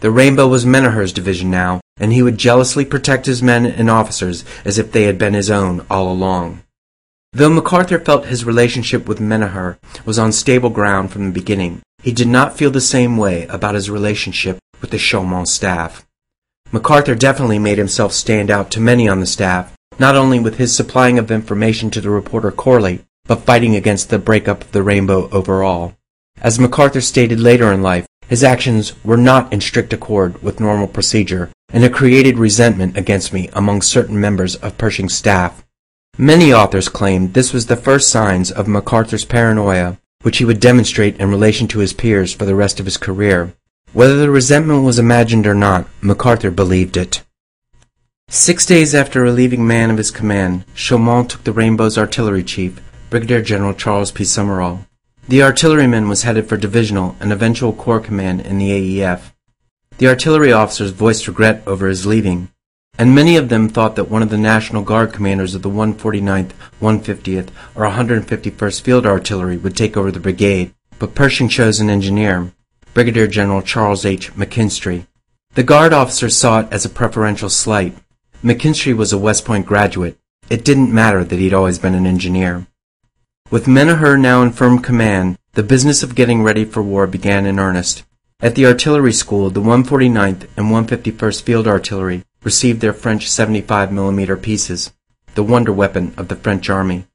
The 0.00 0.10
Rainbow 0.10 0.48
was 0.48 0.64
Menoher's 0.64 1.12
division 1.12 1.50
now, 1.50 1.82
and 1.98 2.14
he 2.14 2.22
would 2.22 2.38
jealously 2.38 2.86
protect 2.86 3.26
his 3.26 3.42
men 3.42 3.66
and 3.66 3.90
officers 3.90 4.42
as 4.64 4.78
if 4.78 4.90
they 4.90 5.02
had 5.02 5.18
been 5.18 5.34
his 5.34 5.50
own 5.50 5.84
all 5.90 6.10
along. 6.10 6.62
Though 7.32 7.50
MacArthur 7.50 7.98
felt 7.98 8.26
his 8.26 8.46
relationship 8.46 9.06
with 9.06 9.18
Menoher 9.18 9.76
was 10.06 10.18
on 10.18 10.32
stable 10.32 10.70
ground 10.70 11.12
from 11.12 11.26
the 11.26 11.32
beginning, 11.32 11.82
he 12.02 12.12
did 12.12 12.28
not 12.28 12.56
feel 12.56 12.70
the 12.70 12.80
same 12.80 13.18
way 13.18 13.46
about 13.48 13.74
his 13.74 13.90
relationship 13.90 14.58
with 14.80 14.90
the 14.90 14.98
Chaumont 14.98 15.48
staff. 15.48 16.03
MacArthur 16.74 17.14
definitely 17.14 17.60
made 17.60 17.78
himself 17.78 18.12
stand 18.12 18.50
out 18.50 18.68
to 18.72 18.80
many 18.80 19.08
on 19.08 19.20
the 19.20 19.26
staff, 19.26 19.76
not 20.00 20.16
only 20.16 20.40
with 20.40 20.56
his 20.56 20.74
supplying 20.74 21.20
of 21.20 21.30
information 21.30 21.88
to 21.88 22.00
the 22.00 22.10
reporter 22.10 22.50
Corey, 22.50 22.98
but 23.26 23.44
fighting 23.44 23.76
against 23.76 24.10
the 24.10 24.18
breakup 24.18 24.62
of 24.62 24.72
the 24.72 24.82
Rainbow 24.82 25.28
overall. 25.30 25.94
As 26.40 26.58
MacArthur 26.58 27.00
stated 27.00 27.38
later 27.38 27.70
in 27.70 27.80
life, 27.80 28.08
his 28.26 28.42
actions 28.42 28.92
were 29.04 29.16
not 29.16 29.52
in 29.52 29.60
strict 29.60 29.92
accord 29.92 30.42
with 30.42 30.58
normal 30.58 30.88
procedure, 30.88 31.48
and 31.72 31.84
it 31.84 31.94
created 31.94 32.38
resentment 32.38 32.96
against 32.96 33.32
me 33.32 33.48
among 33.52 33.80
certain 33.80 34.20
members 34.20 34.56
of 34.56 34.76
Pershing's 34.76 35.14
staff. 35.14 35.64
Many 36.18 36.52
authors 36.52 36.88
claimed 36.88 37.34
this 37.34 37.52
was 37.52 37.66
the 37.66 37.76
first 37.76 38.08
signs 38.08 38.50
of 38.50 38.66
MacArthur's 38.66 39.24
paranoia, 39.24 39.96
which 40.22 40.38
he 40.38 40.44
would 40.44 40.58
demonstrate 40.58 41.20
in 41.20 41.30
relation 41.30 41.68
to 41.68 41.78
his 41.78 41.92
peers 41.92 42.34
for 42.34 42.44
the 42.44 42.56
rest 42.56 42.80
of 42.80 42.86
his 42.86 42.96
career. 42.96 43.54
Whether 43.94 44.16
the 44.16 44.28
resentment 44.28 44.82
was 44.82 44.98
imagined 44.98 45.46
or 45.46 45.54
not, 45.54 45.86
MacArthur 46.00 46.50
believed 46.50 46.96
it. 46.96 47.22
Six 48.28 48.66
days 48.66 48.92
after 48.92 49.22
relieving 49.22 49.64
Mann 49.68 49.88
of 49.88 49.98
his 49.98 50.10
command, 50.10 50.64
Chaumont 50.74 51.28
took 51.28 51.44
the 51.44 51.52
Rainbow's 51.52 51.96
artillery 51.96 52.42
chief, 52.42 52.80
Brigadier 53.08 53.40
General 53.40 53.72
Charles 53.72 54.10
P. 54.10 54.24
Summerall. 54.24 54.84
The 55.28 55.44
artilleryman 55.44 56.08
was 56.08 56.24
headed 56.24 56.48
for 56.48 56.56
divisional 56.56 57.14
and 57.20 57.32
eventual 57.32 57.72
corps 57.72 58.00
command 58.00 58.40
in 58.40 58.58
the 58.58 58.70
AEF. 58.70 59.30
The 59.98 60.08
artillery 60.08 60.52
officers 60.52 60.90
voiced 60.90 61.28
regret 61.28 61.62
over 61.64 61.86
his 61.86 62.04
leaving, 62.04 62.48
and 62.98 63.14
many 63.14 63.36
of 63.36 63.48
them 63.48 63.68
thought 63.68 63.94
that 63.94 64.10
one 64.10 64.24
of 64.24 64.30
the 64.30 64.36
National 64.36 64.82
Guard 64.82 65.12
commanders 65.12 65.54
of 65.54 65.62
the 65.62 65.70
149th, 65.70 66.50
150th, 66.80 67.50
or 67.76 67.88
151st 67.88 68.80
Field 68.80 69.06
Artillery 69.06 69.56
would 69.56 69.76
take 69.76 69.96
over 69.96 70.10
the 70.10 70.18
brigade, 70.18 70.74
but 70.98 71.14
Pershing 71.14 71.48
chose 71.48 71.78
an 71.78 71.88
engineer, 71.88 72.50
Brigadier 72.94 73.26
General 73.26 73.60
Charles 73.60 74.06
H. 74.06 74.32
McKinstry. 74.34 75.08
The 75.54 75.64
Guard 75.64 75.92
officer 75.92 76.30
saw 76.30 76.60
it 76.60 76.68
as 76.70 76.84
a 76.84 76.88
preferential 76.88 77.50
slight. 77.50 77.96
McKinstry 78.42 78.96
was 78.96 79.12
a 79.12 79.18
West 79.18 79.44
Point 79.44 79.66
graduate. 79.66 80.16
It 80.48 80.64
didn't 80.64 80.94
matter 80.94 81.24
that 81.24 81.38
he'd 81.40 81.52
always 81.52 81.80
been 81.80 81.94
an 81.94 82.06
engineer. 82.06 82.68
With 83.50 83.66
Menoher 83.66 84.16
now 84.18 84.42
in 84.42 84.52
firm 84.52 84.78
command, 84.78 85.38
the 85.54 85.64
business 85.64 86.04
of 86.04 86.14
getting 86.14 86.44
ready 86.44 86.64
for 86.64 86.84
war 86.84 87.08
began 87.08 87.46
in 87.46 87.58
earnest. 87.58 88.04
At 88.38 88.54
the 88.54 88.66
artillery 88.66 89.12
school, 89.12 89.50
the 89.50 89.60
149th 89.60 90.46
and 90.56 90.66
151st 90.66 91.42
Field 91.42 91.66
Artillery 91.66 92.24
received 92.44 92.80
their 92.80 92.92
French 92.92 93.28
75 93.28 93.88
mm 93.88 94.40
pieces, 94.40 94.92
the 95.34 95.42
wonder 95.42 95.72
weapon 95.72 96.14
of 96.16 96.28
the 96.28 96.36
French 96.36 96.70
army. 96.70 97.06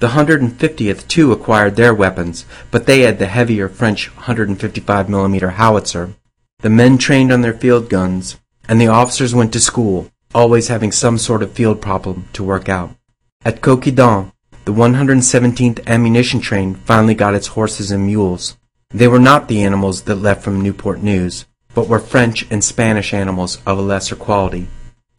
The 0.00 0.08
150th 0.08 1.06
too 1.08 1.30
acquired 1.30 1.76
their 1.76 1.94
weapons, 1.94 2.46
but 2.70 2.86
they 2.86 3.00
had 3.00 3.18
the 3.18 3.26
heavier 3.26 3.68
French 3.68 4.08
155 4.16 5.08
mm 5.08 5.52
howitzer. 5.52 6.14
The 6.60 6.70
men 6.70 6.96
trained 6.96 7.30
on 7.30 7.42
their 7.42 7.52
field 7.52 7.90
guns, 7.90 8.38
and 8.66 8.80
the 8.80 8.86
officers 8.86 9.34
went 9.34 9.52
to 9.52 9.60
school, 9.60 10.10
always 10.34 10.68
having 10.68 10.90
some 10.90 11.18
sort 11.18 11.42
of 11.42 11.52
field 11.52 11.82
problem 11.82 12.28
to 12.32 12.42
work 12.42 12.66
out. 12.66 12.96
At 13.44 13.60
Coëtquidan, 13.60 14.32
the 14.64 14.72
117th 14.72 15.86
ammunition 15.86 16.40
train 16.40 16.76
finally 16.76 17.14
got 17.14 17.34
its 17.34 17.48
horses 17.48 17.90
and 17.90 18.06
mules. 18.06 18.56
They 18.88 19.06
were 19.06 19.18
not 19.18 19.48
the 19.48 19.62
animals 19.62 20.04
that 20.04 20.14
left 20.14 20.42
from 20.42 20.62
Newport 20.62 21.02
News, 21.02 21.44
but 21.74 21.88
were 21.88 21.98
French 21.98 22.50
and 22.50 22.64
Spanish 22.64 23.12
animals 23.12 23.58
of 23.66 23.76
a 23.76 23.82
lesser 23.82 24.16
quality. 24.16 24.66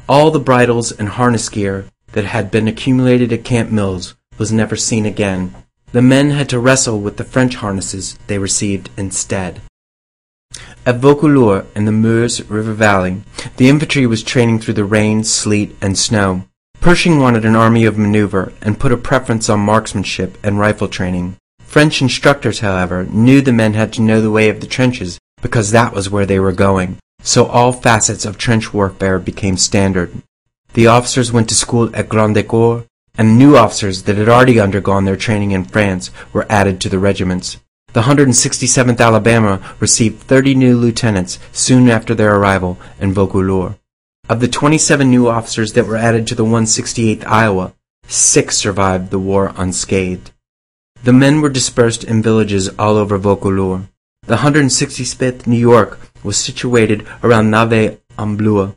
All 0.09 0.31
the 0.31 0.39
bridles 0.39 0.91
and 0.91 1.07
harness 1.07 1.49
gear 1.49 1.85
that 2.13 2.25
had 2.25 2.49
been 2.49 2.67
accumulated 2.67 3.31
at 3.31 3.43
Camp 3.43 3.69
Mills 3.69 4.15
was 4.37 4.51
never 4.51 4.75
seen 4.75 5.05
again. 5.05 5.55
The 5.91 6.01
men 6.01 6.31
had 6.31 6.47
to 6.49 6.59
wrestle 6.59 6.99
with 6.99 7.17
the 7.17 7.23
French 7.23 7.55
harnesses 7.55 8.17
they 8.27 8.37
received 8.37 8.89
instead. 8.97 9.61
At 10.85 10.99
Vaucouleurs 10.99 11.65
in 11.75 11.85
the 11.85 11.91
Meuse 11.91 12.41
River 12.49 12.73
Valley, 12.73 13.21
the 13.57 13.69
infantry 13.69 14.07
was 14.07 14.23
training 14.23 14.59
through 14.59 14.75
the 14.75 14.85
rain, 14.85 15.23
sleet, 15.23 15.75
and 15.81 15.97
snow. 15.97 16.45
Pershing 16.79 17.19
wanted 17.19 17.45
an 17.45 17.55
army 17.55 17.85
of 17.85 17.97
maneuver 17.97 18.51
and 18.61 18.79
put 18.79 18.91
a 18.91 18.97
preference 18.97 19.49
on 19.49 19.59
marksmanship 19.59 20.37
and 20.43 20.59
rifle 20.59 20.87
training. 20.87 21.37
French 21.59 22.01
instructors, 22.01 22.59
however, 22.59 23.03
knew 23.05 23.41
the 23.41 23.53
men 23.53 23.75
had 23.75 23.93
to 23.93 24.01
know 24.01 24.19
the 24.19 24.31
way 24.31 24.49
of 24.49 24.59
the 24.59 24.67
trenches 24.67 25.19
because 25.41 25.71
that 25.71 25.93
was 25.93 26.09
where 26.09 26.25
they 26.25 26.39
were 26.39 26.51
going, 26.51 26.97
so 27.21 27.45
all 27.45 27.71
facets 27.71 28.25
of 28.25 28.37
trench 28.37 28.73
warfare 28.73 29.19
became 29.19 29.57
standard. 29.57 30.11
The 30.73 30.87
officers 30.87 31.31
went 31.31 31.49
to 31.49 31.55
school 31.55 31.95
at 31.95 32.09
Gondrecourt, 32.09 32.87
and 33.17 33.37
new 33.37 33.57
officers 33.57 34.03
that 34.03 34.17
had 34.17 34.29
already 34.29 34.59
undergone 34.59 35.05
their 35.05 35.15
training 35.15 35.51
in 35.51 35.65
France 35.65 36.11
were 36.31 36.45
added 36.49 36.79
to 36.81 36.89
the 36.89 36.99
regiments. 36.99 37.57
The 37.93 38.03
167th 38.03 39.01
Alabama 39.01 39.75
received 39.79 40.21
30 40.21 40.55
new 40.55 40.77
lieutenants 40.77 41.39
soon 41.51 41.89
after 41.89 42.15
their 42.15 42.35
arrival 42.35 42.79
in 42.99 43.13
Vaucouleurs. 43.13 43.75
Of 44.29 44.39
the 44.39 44.47
27 44.47 45.09
new 45.09 45.27
officers 45.27 45.73
that 45.73 45.85
were 45.85 45.97
added 45.97 46.25
to 46.27 46.35
the 46.35 46.45
168th 46.45 47.25
Iowa, 47.25 47.73
six 48.07 48.55
survived 48.55 49.11
the 49.11 49.19
war 49.19 49.53
unscathed. 49.57 50.31
The 51.03 51.11
men 51.11 51.41
were 51.41 51.49
dispersed 51.49 52.05
in 52.05 52.21
villages 52.21 52.69
all 52.79 52.95
over 52.95 53.19
Vaucouleurs. 53.19 53.89
The 54.27 54.37
165th 54.37 55.47
New 55.47 55.57
York 55.57 55.99
was 56.23 56.37
situated 56.37 57.05
around 57.23 57.49
Naives-en-Blois. 57.49 58.71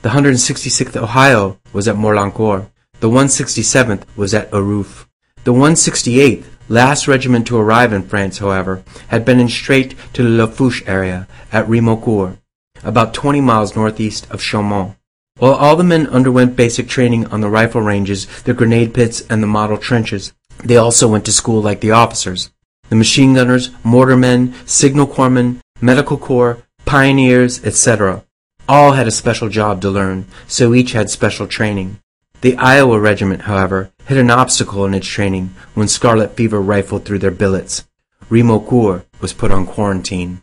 The 0.00 0.08
166th 0.10 0.96
Ohio 0.96 1.58
was 1.72 1.86
at 1.86 1.96
Morlancourt. 1.96 2.70
The 3.00 3.08
167th 3.08 4.02
was 4.16 4.34
at 4.34 4.50
Arouf. 4.50 5.06
The 5.44 5.52
168th 5.52 6.44
last 6.68 7.06
regiment 7.06 7.46
to 7.46 7.56
arrive 7.56 7.92
in 7.92 8.02
France, 8.02 8.38
however, 8.38 8.82
had 9.08 9.24
been 9.24 9.38
in 9.38 9.48
straight 9.48 9.94
to 10.14 10.22
the 10.22 10.28
Lafourche 10.28 10.82
area 10.86 11.28
at 11.52 11.66
Rimeaucourt, 11.66 12.38
about 12.82 13.14
20 13.14 13.40
miles 13.40 13.76
northeast 13.76 14.28
of 14.30 14.40
Chaumont. 14.40 14.96
While 15.38 15.54
all 15.54 15.76
the 15.76 15.84
men 15.84 16.08
underwent 16.08 16.56
basic 16.56 16.88
training 16.88 17.26
on 17.28 17.40
the 17.40 17.48
rifle 17.48 17.80
ranges, 17.80 18.26
the 18.42 18.52
grenade 18.52 18.92
pits, 18.92 19.22
and 19.30 19.42
the 19.42 19.46
model 19.46 19.78
trenches, 19.78 20.32
they 20.64 20.76
also 20.76 21.06
went 21.06 21.24
to 21.26 21.32
school 21.32 21.62
like 21.62 21.80
the 21.80 21.92
officers. 21.92 22.50
The 22.88 22.96
machine 22.96 23.34
gunners, 23.34 23.70
mortarmen, 23.84 24.54
signal 24.68 25.06
corpsmen, 25.06 25.60
medical 25.80 26.18
corps, 26.18 26.64
pioneers, 26.84 27.64
etc. 27.64 28.24
All 28.68 28.92
had 28.92 29.06
a 29.06 29.12
special 29.12 29.48
job 29.48 29.80
to 29.82 29.90
learn, 29.90 30.26
so 30.48 30.74
each 30.74 30.92
had 30.92 31.10
special 31.10 31.46
training. 31.46 32.00
The 32.40 32.56
Iowa 32.56 33.00
Regiment, 33.00 33.42
however, 33.42 33.90
hit 34.06 34.16
an 34.16 34.30
obstacle 34.30 34.84
in 34.84 34.94
its 34.94 35.08
training 35.08 35.54
when 35.74 35.88
scarlet 35.88 36.36
fever 36.36 36.60
rifled 36.60 37.04
through 37.04 37.18
their 37.18 37.32
billets. 37.32 37.84
Rimeaucourt 38.30 39.04
was 39.20 39.32
put 39.32 39.50
on 39.50 39.66
quarantine. 39.66 40.42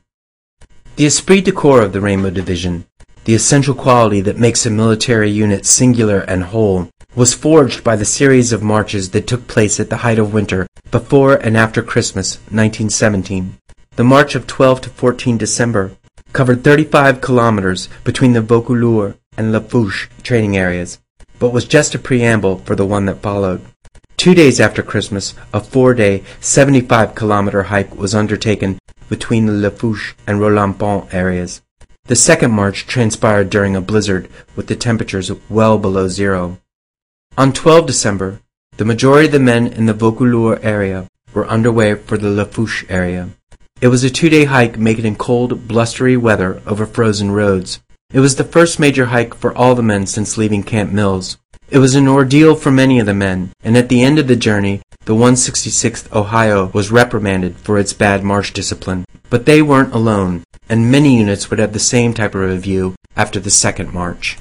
The 0.97 1.05
esprit 1.05 1.45
de 1.45 1.53
corps 1.53 1.81
of 1.81 1.93
the 1.93 2.01
Rainbow 2.01 2.31
Division, 2.31 2.85
the 3.23 3.33
essential 3.33 3.73
quality 3.73 4.19
that 4.21 4.37
makes 4.37 4.65
a 4.65 4.69
military 4.69 5.29
unit 5.29 5.65
singular 5.65 6.19
and 6.19 6.43
whole, 6.43 6.89
was 7.15 7.33
forged 7.33 7.81
by 7.81 7.95
the 7.95 8.03
series 8.03 8.51
of 8.51 8.61
marches 8.61 9.11
that 9.11 9.25
took 9.25 9.47
place 9.47 9.79
at 9.79 9.89
the 9.89 9.97
height 9.97 10.19
of 10.19 10.33
winter, 10.33 10.67
before 10.91 11.35
and 11.35 11.55
after 11.55 11.81
Christmas, 11.81 12.35
1917. 12.51 13.57
The 13.95 14.03
march 14.03 14.35
of 14.35 14.47
12 14.47 14.81
to 14.81 14.89
14 14.89 15.37
December 15.37 15.91
covered 16.33 16.61
35 16.61 17.21
kilometers 17.21 17.87
between 18.03 18.33
the 18.33 18.41
Vaucouleurs 18.41 19.15
and 19.37 19.53
Lafourche 19.53 20.09
training 20.21 20.57
areas, 20.57 20.99
but 21.39 21.53
was 21.53 21.65
just 21.65 21.95
a 21.95 21.99
preamble 21.99 22.59
for 22.59 22.75
the 22.75 22.85
one 22.85 23.05
that 23.05 23.21
followed. 23.21 23.61
Two 24.17 24.33
days 24.33 24.59
after 24.59 24.81
Christmas, 24.81 25.35
a 25.53 25.59
four-day, 25.59 26.23
75-kilometer 26.39 27.63
hike 27.63 27.95
was 27.95 28.15
undertaken 28.15 28.79
between 29.09 29.45
the 29.45 29.53
Lafourche 29.53 30.15
and 30.25 30.39
Rolampont 30.39 31.13
areas. 31.13 31.61
The 32.05 32.15
second 32.15 32.51
march 32.51 32.87
transpired 32.87 33.49
during 33.49 33.75
a 33.75 33.81
blizzard, 33.81 34.29
with 34.55 34.67
the 34.67 34.75
temperatures 34.75 35.31
well 35.49 35.77
below 35.77 36.07
zero. 36.07 36.59
On 37.37 37.51
12 37.51 37.87
December, 37.87 38.39
the 38.77 38.85
majority 38.85 39.25
of 39.25 39.31
the 39.31 39.39
men 39.39 39.67
in 39.67 39.85
the 39.85 39.93
Vaucouleurs 39.93 40.63
area 40.63 41.07
were 41.33 41.47
underway 41.47 41.95
for 41.95 42.17
the 42.17 42.29
Lafourche 42.29 42.85
area. 42.89 43.29
It 43.81 43.89
was 43.89 44.03
a 44.03 44.09
two-day 44.09 44.45
hike 44.45 44.77
making 44.77 45.05
in 45.05 45.15
cold, 45.15 45.67
blustery 45.67 46.15
weather 46.15 46.61
over 46.65 46.85
frozen 46.85 47.31
roads. 47.31 47.81
It 48.13 48.19
was 48.19 48.35
the 48.35 48.43
first 48.43 48.79
major 48.79 49.07
hike 49.07 49.33
for 49.33 49.55
all 49.57 49.75
the 49.75 49.83
men 49.83 50.05
since 50.05 50.37
leaving 50.37 50.63
Camp 50.63 50.91
Mills. 50.91 51.37
It 51.69 51.79
was 51.79 51.95
an 51.95 52.07
ordeal 52.07 52.55
for 52.55 52.71
many 52.71 52.99
of 52.99 53.07
the 53.07 53.13
men, 53.13 53.51
and 53.63 53.75
at 53.75 53.89
the 53.89 54.03
end 54.03 54.19
of 54.19 54.27
the 54.27 54.35
journey, 54.35 54.81
the 55.05 55.15
166th 55.15 56.13
Ohio 56.13 56.67
was 56.67 56.91
reprimanded 56.91 57.57
for 57.57 57.79
its 57.79 57.93
bad 57.93 58.23
march 58.23 58.53
discipline. 58.53 59.05
But 59.29 59.45
they 59.45 59.61
weren't 59.61 59.93
alone, 59.93 60.43
and 60.69 60.91
many 60.91 61.17
units 61.17 61.49
would 61.49 61.59
have 61.59 61.73
the 61.73 61.79
same 61.79 62.13
type 62.13 62.35
of 62.35 62.41
review 62.41 62.95
after 63.17 63.39
the 63.39 63.49
second 63.49 63.91
march. 63.93 64.37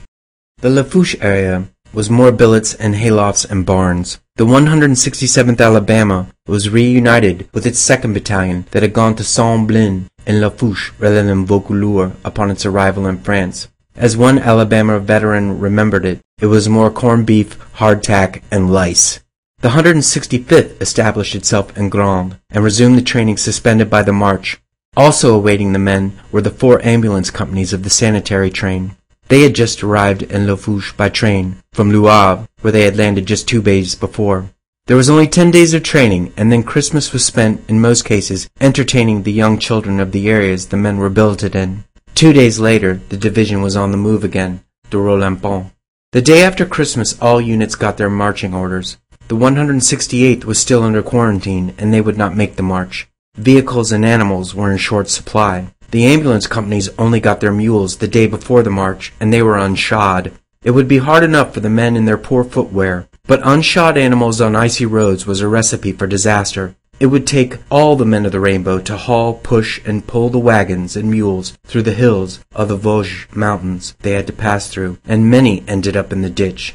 The 0.58 0.70
Lafourche 0.70 1.16
area 1.20 1.68
was 1.92 2.10
more 2.10 2.32
billets 2.32 2.74
and 2.74 2.94
haylofts 2.94 3.50
and 3.50 3.64
barns. 3.64 4.20
The 4.36 4.44
167th 4.44 5.60
Alabama 5.60 6.28
was 6.46 6.68
reunited 6.68 7.48
with 7.54 7.66
its 7.66 7.80
2nd 7.80 8.12
Battalion 8.14 8.66
that 8.72 8.82
had 8.82 8.92
gone 8.92 9.16
to 9.16 9.24
Saint-Blin 9.24 10.08
and 10.26 10.40
Lafourche 10.40 10.92
rather 10.98 11.22
than 11.22 11.46
Vaucouleurs 11.46 12.12
upon 12.24 12.50
its 12.50 12.66
arrival 12.66 13.06
in 13.06 13.18
France. 13.18 13.68
As 13.96 14.16
one 14.16 14.38
Alabama 14.38 14.98
veteran 14.98 15.60
remembered 15.60 16.04
it, 16.04 16.20
it 16.40 16.46
was 16.46 16.68
more 16.68 16.90
corned 16.90 17.26
beef, 17.26 17.58
hardtack, 17.76 18.42
and 18.50 18.72
lice. 18.72 19.20
The 19.60 19.70
165th 19.70 20.80
established 20.80 21.34
itself 21.34 21.76
in 21.76 21.88
Grande 21.88 22.38
and 22.50 22.64
resumed 22.64 22.98
the 22.98 23.02
training 23.02 23.36
suspended 23.36 23.88
by 23.88 24.02
the 24.02 24.12
march. 24.12 24.60
Also 24.96 25.34
awaiting 25.34 25.72
the 25.72 25.78
men 25.78 26.20
were 26.30 26.42
the 26.42 26.50
four 26.50 26.84
ambulance 26.84 27.30
companies 27.30 27.72
of 27.72 27.82
the 27.82 27.90
sanitary 27.90 28.50
train. 28.50 28.96
They 29.28 29.42
had 29.42 29.54
just 29.54 29.82
arrived 29.82 30.22
in 30.22 30.46
Lafourche 30.46 30.96
by 30.96 31.08
train 31.08 31.62
from 31.72 31.90
Havre, 31.90 32.46
where 32.60 32.72
they 32.72 32.82
had 32.82 32.96
landed 32.96 33.26
just 33.26 33.48
two 33.48 33.62
days 33.62 33.94
before. 33.94 34.50
There 34.86 34.98
was 34.98 35.08
only 35.08 35.28
ten 35.28 35.50
days 35.50 35.72
of 35.72 35.82
training, 35.82 36.34
and 36.36 36.52
then 36.52 36.62
Christmas 36.62 37.10
was 37.10 37.24
spent, 37.24 37.62
in 37.70 37.80
most 37.80 38.04
cases, 38.04 38.50
entertaining 38.60 39.22
the 39.22 39.32
young 39.32 39.58
children 39.58 39.98
of 39.98 40.12
the 40.12 40.28
areas 40.28 40.66
the 40.66 40.76
men 40.76 40.98
were 40.98 41.08
billeted 41.08 41.56
in. 41.56 41.84
Two 42.14 42.34
days 42.34 42.58
later, 42.58 43.00
the 43.08 43.16
division 43.16 43.62
was 43.62 43.76
on 43.76 43.92
the 43.92 43.96
move 43.96 44.24
again, 44.24 44.62
to 44.90 44.98
Rolampont. 44.98 45.70
The 46.12 46.20
day 46.20 46.42
after 46.42 46.66
Christmas, 46.66 47.18
all 47.18 47.40
units 47.40 47.76
got 47.76 47.96
their 47.96 48.10
marching 48.10 48.52
orders. 48.52 48.98
The 49.28 49.36
168th 49.36 50.44
was 50.44 50.58
still 50.58 50.82
under 50.82 51.02
quarantine, 51.02 51.74
and 51.78 51.90
they 51.90 52.02
would 52.02 52.18
not 52.18 52.36
make 52.36 52.56
the 52.56 52.62
march. 52.62 53.08
Vehicles 53.36 53.90
and 53.90 54.04
animals 54.04 54.54
were 54.54 54.70
in 54.70 54.76
short 54.76 55.08
supply. 55.08 55.68
The 55.92 56.04
ambulance 56.04 56.46
companies 56.46 56.90
only 56.98 57.20
got 57.20 57.40
their 57.40 57.52
mules 57.52 57.96
the 57.96 58.06
day 58.06 58.26
before 58.26 58.62
the 58.62 58.68
march, 58.68 59.14
and 59.18 59.32
they 59.32 59.40
were 59.40 59.56
unshod. 59.56 60.32
It 60.62 60.72
would 60.72 60.88
be 60.88 60.98
hard 60.98 61.24
enough 61.24 61.54
for 61.54 61.60
the 61.60 61.70
men 61.70 61.96
in 61.96 62.04
their 62.04 62.18
poor 62.18 62.44
footwear, 62.44 63.08
but 63.26 63.40
unshod 63.42 63.96
animals 63.96 64.40
on 64.40 64.54
icy 64.54 64.84
roads 64.84 65.26
was 65.26 65.40
a 65.40 65.48
recipe 65.48 65.92
for 65.92 66.06
disaster. 66.06 66.76
It 67.00 67.06
would 67.06 67.26
take 67.26 67.58
all 67.70 67.96
the 67.96 68.04
men 68.04 68.24
of 68.26 68.32
the 68.32 68.40
rainbow 68.40 68.78
to 68.80 68.96
haul, 68.96 69.34
push, 69.34 69.80
and 69.84 70.06
pull 70.06 70.28
the 70.28 70.38
wagons 70.38 70.94
and 70.94 71.10
mules 71.10 71.56
through 71.66 71.82
the 71.82 71.92
hills 71.92 72.40
of 72.54 72.68
the 72.68 72.76
Vosges 72.76 73.26
mountains 73.34 73.94
they 74.00 74.12
had 74.12 74.26
to 74.28 74.32
pass 74.32 74.68
through, 74.68 74.98
and 75.04 75.30
many 75.30 75.64
ended 75.66 75.96
up 75.96 76.12
in 76.12 76.22
the 76.22 76.30
ditch. 76.30 76.74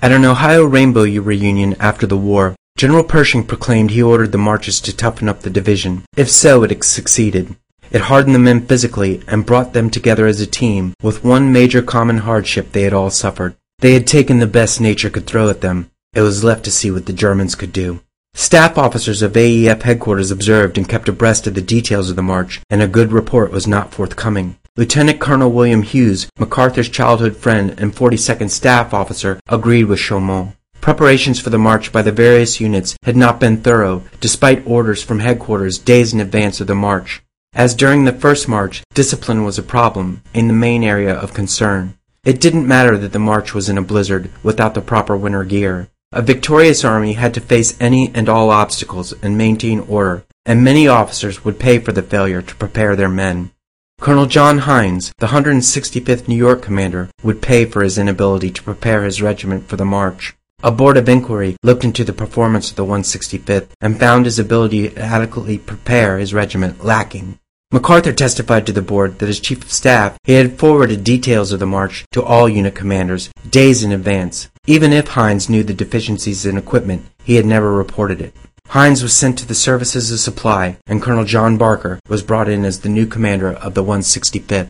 At 0.00 0.12
an 0.12 0.24
Ohio 0.24 0.64
Rainbow 0.64 1.04
reunion 1.04 1.74
after 1.80 2.06
the 2.06 2.16
war, 2.16 2.54
General 2.78 3.04
Pershing 3.04 3.44
proclaimed 3.44 3.90
he 3.90 4.02
ordered 4.02 4.32
the 4.32 4.38
marches 4.38 4.80
to 4.82 4.94
toughen 4.94 5.28
up 5.28 5.40
the 5.40 5.50
division. 5.50 6.04
If 6.16 6.30
so, 6.30 6.62
it 6.62 6.84
succeeded. 6.84 7.56
It 7.90 8.02
hardened 8.02 8.34
the 8.34 8.38
men 8.38 8.66
physically 8.66 9.22
and 9.26 9.46
brought 9.46 9.72
them 9.72 9.90
together 9.90 10.26
as 10.26 10.40
a 10.40 10.46
team 10.46 10.94
with 11.02 11.24
one 11.24 11.52
major 11.52 11.82
common 11.82 12.18
hardship 12.18 12.72
they 12.72 12.82
had 12.82 12.92
all 12.92 13.10
suffered. 13.10 13.56
They 13.80 13.92
had 13.92 14.06
taken 14.06 14.38
the 14.38 14.46
best 14.46 14.80
nature 14.80 15.10
could 15.10 15.26
throw 15.26 15.50
at 15.50 15.60
them. 15.60 15.90
It 16.14 16.22
was 16.22 16.42
left 16.42 16.64
to 16.64 16.70
see 16.70 16.90
what 16.90 17.04
the 17.04 17.12
Germans 17.12 17.54
could 17.54 17.74
do. 17.74 18.00
Staff 18.32 18.78
officers 18.78 19.20
of 19.20 19.34
AEF 19.34 19.82
headquarters 19.82 20.30
observed 20.30 20.78
and 20.78 20.88
kept 20.88 21.10
abreast 21.10 21.46
of 21.46 21.54
the 21.54 21.60
details 21.60 22.08
of 22.08 22.16
the 22.16 22.22
march, 22.22 22.60
and 22.70 22.80
a 22.80 22.88
good 22.88 23.12
report 23.12 23.50
was 23.50 23.66
not 23.66 23.92
forthcoming. 23.92 24.58
Lieutenant 24.76 25.20
Colonel 25.20 25.52
William 25.52 25.82
Hughes, 25.82 26.28
MacArthur's 26.38 26.88
childhood 26.88 27.36
friend 27.36 27.74
and 27.78 27.94
42nd 27.94 28.50
Staff 28.50 28.94
Officer, 28.94 29.40
agreed 29.46 29.84
with 29.84 29.98
Chaumont. 29.98 30.54
Preparations 30.80 31.38
for 31.38 31.50
the 31.50 31.58
march 31.58 31.92
by 31.92 32.00
the 32.00 32.12
various 32.12 32.60
units 32.60 32.96
had 33.02 33.16
not 33.16 33.40
been 33.40 33.58
thorough, 33.58 34.02
despite 34.20 34.66
orders 34.66 35.02
from 35.02 35.18
headquarters 35.18 35.78
days 35.78 36.14
in 36.14 36.20
advance 36.20 36.60
of 36.60 36.66
the 36.66 36.74
march. 36.74 37.22
As 37.54 37.74
during 37.74 38.04
the 38.04 38.12
first 38.12 38.48
march, 38.48 38.82
discipline 38.94 39.44
was 39.44 39.58
a 39.58 39.62
problem, 39.62 40.22
in 40.32 40.46
the 40.46 40.54
main 40.54 40.84
area 40.84 41.14
of 41.14 41.34
concern. 41.34 41.98
It 42.26 42.40
didn't 42.40 42.66
matter 42.66 42.98
that 42.98 43.12
the 43.12 43.20
march 43.20 43.54
was 43.54 43.68
in 43.68 43.78
a 43.78 43.82
blizzard, 43.82 44.30
without 44.42 44.74
the 44.74 44.80
proper 44.80 45.16
winter 45.16 45.44
gear. 45.44 45.90
A 46.10 46.22
victorious 46.22 46.84
army 46.84 47.12
had 47.12 47.32
to 47.34 47.40
face 47.40 47.76
any 47.78 48.10
and 48.16 48.28
all 48.28 48.50
obstacles 48.50 49.14
and 49.22 49.38
maintain 49.38 49.78
order, 49.78 50.24
and 50.44 50.64
many 50.64 50.88
officers 50.88 51.44
would 51.44 51.60
pay 51.60 51.78
for 51.78 51.92
the 51.92 52.02
failure 52.02 52.42
to 52.42 52.56
prepare 52.56 52.96
their 52.96 53.08
men. 53.08 53.52
Colonel 54.00 54.26
John 54.26 54.58
Hines, 54.58 55.12
the 55.18 55.28
165th 55.28 56.26
New 56.26 56.34
York 56.34 56.62
commander, 56.62 57.10
would 57.22 57.40
pay 57.40 57.64
for 57.64 57.84
his 57.84 57.96
inability 57.96 58.50
to 58.50 58.62
prepare 58.64 59.04
his 59.04 59.22
regiment 59.22 59.68
for 59.68 59.76
the 59.76 59.84
march. 59.84 60.34
A 60.64 60.72
board 60.72 60.96
of 60.96 61.08
inquiry 61.08 61.56
looked 61.62 61.84
into 61.84 62.02
the 62.02 62.12
performance 62.12 62.70
of 62.70 62.76
the 62.76 62.84
165th 62.84 63.68
and 63.80 64.00
found 64.00 64.24
his 64.24 64.40
ability 64.40 64.88
to 64.88 64.98
adequately 64.98 65.58
prepare 65.58 66.18
his 66.18 66.34
regiment 66.34 66.84
lacking. 66.84 67.38
MacArthur 67.72 68.12
testified 68.12 68.64
to 68.64 68.72
the 68.72 68.80
board 68.80 69.18
that 69.18 69.28
as 69.28 69.40
chief 69.40 69.64
of 69.64 69.72
staff, 69.72 70.16
he 70.22 70.34
had 70.34 70.56
forwarded 70.56 71.02
details 71.02 71.50
of 71.50 71.58
the 71.58 71.66
march 71.66 72.04
to 72.12 72.22
all 72.22 72.48
unit 72.48 72.76
commanders 72.76 73.28
days 73.50 73.82
in 73.82 73.90
advance. 73.90 74.48
Even 74.68 74.92
if 74.92 75.08
Hines 75.08 75.48
knew 75.48 75.64
the 75.64 75.74
deficiencies 75.74 76.46
in 76.46 76.56
equipment, 76.56 77.06
he 77.24 77.34
had 77.34 77.44
never 77.44 77.72
reported 77.72 78.20
it. 78.20 78.32
Hines 78.68 79.02
was 79.02 79.14
sent 79.14 79.36
to 79.38 79.46
the 79.46 79.54
services 79.54 80.12
of 80.12 80.20
supply, 80.20 80.76
and 80.86 81.02
Colonel 81.02 81.24
John 81.24 81.56
Barker 81.56 81.98
was 82.08 82.22
brought 82.22 82.48
in 82.48 82.64
as 82.64 82.80
the 82.80 82.88
new 82.88 83.06
commander 83.06 83.52
of 83.52 83.74
the 83.74 83.82
165th. 83.82 84.68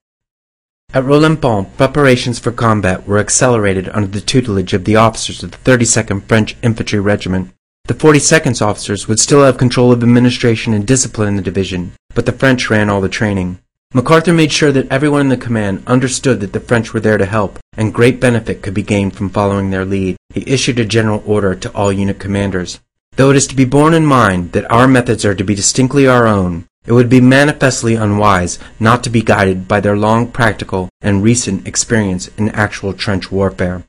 At 0.94 1.04
Rolampont, 1.04 1.76
preparations 1.76 2.38
for 2.38 2.52
combat 2.52 3.06
were 3.06 3.18
accelerated 3.18 3.90
under 3.90 4.08
the 4.08 4.20
tutelage 4.22 4.72
of 4.72 4.86
the 4.86 4.96
officers 4.96 5.42
of 5.42 5.50
the 5.50 5.58
32nd 5.58 6.26
French 6.26 6.56
Infantry 6.62 7.00
Regiment. 7.00 7.52
The 7.86 7.94
42nd's 7.94 8.60
officers 8.60 9.06
would 9.06 9.20
still 9.20 9.44
have 9.44 9.58
control 9.58 9.92
of 9.92 10.02
administration 10.02 10.74
and 10.74 10.84
discipline 10.84 11.28
in 11.28 11.36
the 11.36 11.42
division, 11.42 11.92
but 12.16 12.26
the 12.26 12.32
French 12.32 12.68
ran 12.68 12.90
all 12.90 13.00
the 13.00 13.08
training. 13.08 13.60
MacArthur 13.94 14.32
made 14.32 14.50
sure 14.50 14.72
that 14.72 14.90
everyone 14.90 15.20
in 15.20 15.28
the 15.28 15.36
command 15.36 15.84
understood 15.86 16.40
that 16.40 16.52
the 16.52 16.58
French 16.58 16.92
were 16.92 16.98
there 16.98 17.16
to 17.16 17.24
help, 17.24 17.60
and 17.76 17.94
great 17.94 18.20
benefit 18.20 18.60
could 18.60 18.74
be 18.74 18.82
gained 18.82 19.14
from 19.14 19.30
following 19.30 19.70
their 19.70 19.84
lead. 19.84 20.16
He 20.34 20.42
issued 20.52 20.80
a 20.80 20.84
general 20.84 21.22
order 21.24 21.54
to 21.54 21.72
all 21.76 21.92
unit 21.92 22.18
commanders. 22.18 22.80
Though 23.14 23.30
it 23.30 23.36
is 23.36 23.46
to 23.46 23.54
be 23.54 23.64
borne 23.64 23.94
in 23.94 24.04
mind 24.04 24.50
that 24.50 24.68
our 24.70 24.88
methods 24.88 25.24
are 25.24 25.36
to 25.36 25.44
be 25.44 25.54
distinctly 25.54 26.08
our 26.08 26.26
own, 26.26 26.66
it 26.86 26.92
would 26.92 27.08
be 27.08 27.20
manifestly 27.20 27.94
unwise 27.94 28.58
not 28.80 29.04
to 29.04 29.10
be 29.10 29.22
guided 29.22 29.68
by 29.68 29.78
their 29.78 29.96
long 29.96 30.32
practical 30.32 30.88
and 31.00 31.22
recent 31.22 31.68
experience 31.68 32.28
in 32.36 32.48
actual 32.48 32.92
trench 32.92 33.30
warfare. 33.30 33.84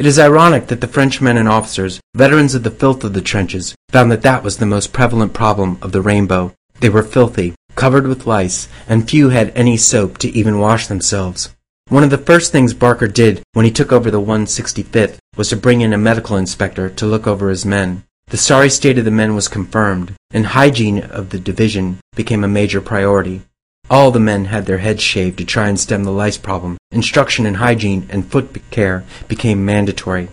It 0.00 0.06
is 0.06 0.18
ironic 0.18 0.68
that 0.68 0.80
the 0.80 0.88
Frenchmen 0.88 1.36
and 1.36 1.46
officers, 1.46 2.00
veterans 2.14 2.54
of 2.54 2.62
the 2.62 2.70
filth 2.70 3.04
of 3.04 3.12
the 3.12 3.20
trenches, 3.20 3.74
found 3.90 4.10
that 4.10 4.22
that 4.22 4.42
was 4.42 4.56
the 4.56 4.64
most 4.64 4.94
prevalent 4.94 5.34
problem 5.34 5.76
of 5.82 5.92
the 5.92 6.00
rainbow. 6.00 6.54
They 6.80 6.88
were 6.88 7.02
filthy, 7.02 7.54
covered 7.74 8.06
with 8.06 8.26
lice, 8.26 8.66
and 8.88 9.06
few 9.06 9.28
had 9.28 9.52
any 9.54 9.76
soap 9.76 10.16
to 10.20 10.30
even 10.30 10.58
wash 10.58 10.86
themselves. 10.86 11.54
One 11.90 12.02
of 12.02 12.08
the 12.08 12.16
first 12.16 12.50
things 12.50 12.72
Barker 12.72 13.08
did 13.08 13.42
when 13.52 13.66
he 13.66 13.70
took 13.70 13.92
over 13.92 14.10
the 14.10 14.22
165th 14.22 15.18
was 15.36 15.50
to 15.50 15.56
bring 15.56 15.82
in 15.82 15.92
a 15.92 15.98
medical 15.98 16.38
inspector 16.38 16.88
to 16.88 17.04
look 17.04 17.26
over 17.26 17.50
his 17.50 17.66
men. 17.66 18.02
The 18.28 18.38
sorry 18.38 18.70
state 18.70 18.96
of 18.96 19.04
the 19.04 19.10
men 19.10 19.34
was 19.34 19.48
confirmed, 19.48 20.14
and 20.30 20.46
hygiene 20.46 21.00
of 21.00 21.28
the 21.28 21.38
division 21.38 22.00
became 22.16 22.42
a 22.42 22.48
major 22.48 22.80
priority. 22.80 23.42
All 23.90 24.12
the 24.12 24.20
men 24.20 24.44
had 24.44 24.66
their 24.66 24.78
heads 24.78 25.02
shaved 25.02 25.38
to 25.38 25.44
try 25.44 25.68
and 25.68 25.78
stem 25.78 26.04
the 26.04 26.12
lice 26.12 26.38
problem. 26.38 26.78
Instruction 26.92 27.44
in 27.44 27.54
hygiene 27.54 28.06
and 28.08 28.24
foot 28.24 28.56
care 28.70 29.04
became 29.26 29.64
mandatory. 29.64 30.28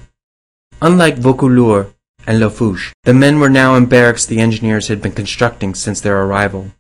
Unlike 0.80 1.17
Vaucouleurs 1.17 1.91
and 2.28 2.39
Lafourche, 2.39 2.93
the 3.04 3.15
men 3.15 3.39
were 3.39 3.50
now 3.50 3.74
in 3.74 3.88
barracks 3.88 4.28
the 4.28 4.39
engineers 4.39 4.89
had 4.89 5.02
been 5.02 5.12
constructing 5.12 5.74
since 5.74 6.00
their 6.00 6.22
arrival. 6.22 6.72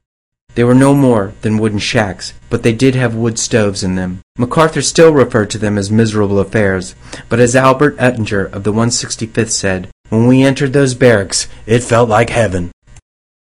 They 0.53 0.63
were 0.63 0.75
no 0.75 0.93
more 0.93 1.33
than 1.41 1.57
wooden 1.57 1.79
shacks, 1.79 2.33
but 2.47 2.61
they 2.61 2.73
did 2.73 2.93
have 2.93 3.15
wood 3.15 3.39
stoves 3.39 3.83
in 3.83 3.95
them. 3.95 4.21
MacArthur 4.37 4.83
still 4.83 5.13
referred 5.13 5.49
to 5.51 5.57
them 5.57 5.79
as 5.79 5.89
miserable 5.89 6.39
affairs, 6.39 6.93
but 7.27 7.39
as 7.39 7.55
Albert 7.55 7.95
Ettinger 7.97 8.45
of 8.45 8.63
the 8.63 8.73
165th 8.73 9.49
said, 9.49 9.89
when 10.09 10.27
we 10.27 10.43
entered 10.43 10.73
those 10.73 10.93
barracks, 10.93 11.47
it 11.65 11.83
felt 11.83 12.07
like 12.07 12.29
heaven. 12.29 12.71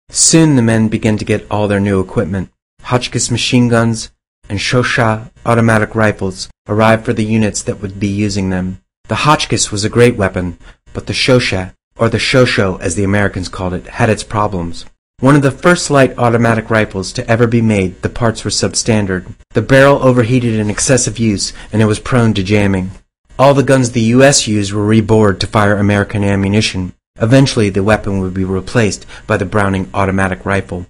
Soon 0.09 0.55
the 0.55 0.61
men 0.61 0.87
began 0.87 1.17
to 1.17 1.25
get 1.25 1.45
all 1.49 1.67
their 1.67 1.79
new 1.79 1.99
equipment. 1.99 2.49
Hotchkiss 2.87 3.29
machine 3.29 3.67
guns 3.67 4.11
and 4.47 4.59
Chauchat 4.59 5.29
automatic 5.45 5.93
rifles 5.93 6.47
arrived 6.69 7.03
for 7.03 7.11
the 7.11 7.25
units 7.25 7.61
that 7.63 7.81
would 7.81 7.99
be 7.99 8.07
using 8.07 8.49
them. 8.49 8.81
The 9.09 9.23
Hotchkiss 9.25 9.73
was 9.73 9.83
a 9.83 9.89
great 9.89 10.15
weapon, 10.15 10.57
but 10.93 11.05
the 11.05 11.11
Chauchat, 11.11 11.73
or 11.97 12.07
the 12.07 12.17
Shosho 12.17 12.79
as 12.79 12.95
the 12.95 13.03
Americans 13.03 13.49
called 13.49 13.73
it, 13.73 13.87
had 13.87 14.09
its 14.09 14.23
problems. 14.23 14.85
One 15.19 15.35
of 15.35 15.41
the 15.41 15.51
first 15.51 15.89
light 15.89 16.17
automatic 16.17 16.69
rifles 16.69 17.11
to 17.11 17.29
ever 17.29 17.45
be 17.45 17.61
made, 17.61 18.01
the 18.03 18.09
parts 18.09 18.45
were 18.45 18.51
substandard. 18.51 19.33
The 19.49 19.61
barrel 19.61 20.01
overheated 20.01 20.53
in 20.53 20.69
excessive 20.69 21.19
use, 21.19 21.51
and 21.73 21.81
it 21.81 21.87
was 21.87 21.99
prone 21.99 22.33
to 22.35 22.41
jamming. 22.43 22.91
All 23.37 23.53
the 23.53 23.63
guns 23.63 23.91
the 23.91 24.15
U.S. 24.15 24.47
used 24.47 24.71
were 24.71 24.85
rebored 24.85 25.41
to 25.41 25.47
fire 25.47 25.75
American 25.75 26.23
ammunition. 26.23 26.93
Eventually, 27.19 27.69
the 27.69 27.83
weapon 27.83 28.21
would 28.21 28.33
be 28.33 28.45
replaced 28.45 29.05
by 29.27 29.35
the 29.35 29.45
Browning 29.45 29.89
automatic 29.93 30.45
rifle. 30.45 30.85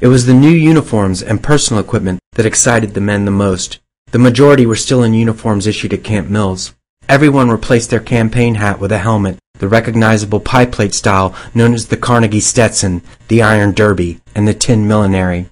It 0.00 0.08
was 0.08 0.26
the 0.26 0.34
new 0.34 0.50
uniforms 0.50 1.22
and 1.22 1.42
personal 1.42 1.82
equipment 1.82 2.20
that 2.32 2.46
excited 2.46 2.94
the 2.94 3.00
men 3.00 3.24
the 3.24 3.30
most. 3.30 3.78
The 4.10 4.18
majority 4.18 4.64
were 4.64 4.76
still 4.76 5.02
in 5.02 5.14
uniforms 5.14 5.66
issued 5.66 5.92
at 5.92 6.04
Camp 6.04 6.28
Mills. 6.28 6.74
Everyone 7.08 7.50
replaced 7.50 7.90
their 7.90 8.00
campaign 8.00 8.56
hat 8.56 8.80
with 8.80 8.92
a 8.92 8.98
helmet, 8.98 9.38
the 9.58 9.68
recognizable 9.68 10.40
pie 10.40 10.66
plate 10.66 10.94
style 10.94 11.34
known 11.54 11.74
as 11.74 11.86
the 11.86 11.96
Carnegie 11.96 12.40
Stetson, 12.40 13.02
the 13.28 13.42
Iron 13.42 13.72
Derby, 13.72 14.20
and 14.34 14.46
the 14.46 14.54
Tin 14.54 14.86
Millinery. 14.86 15.48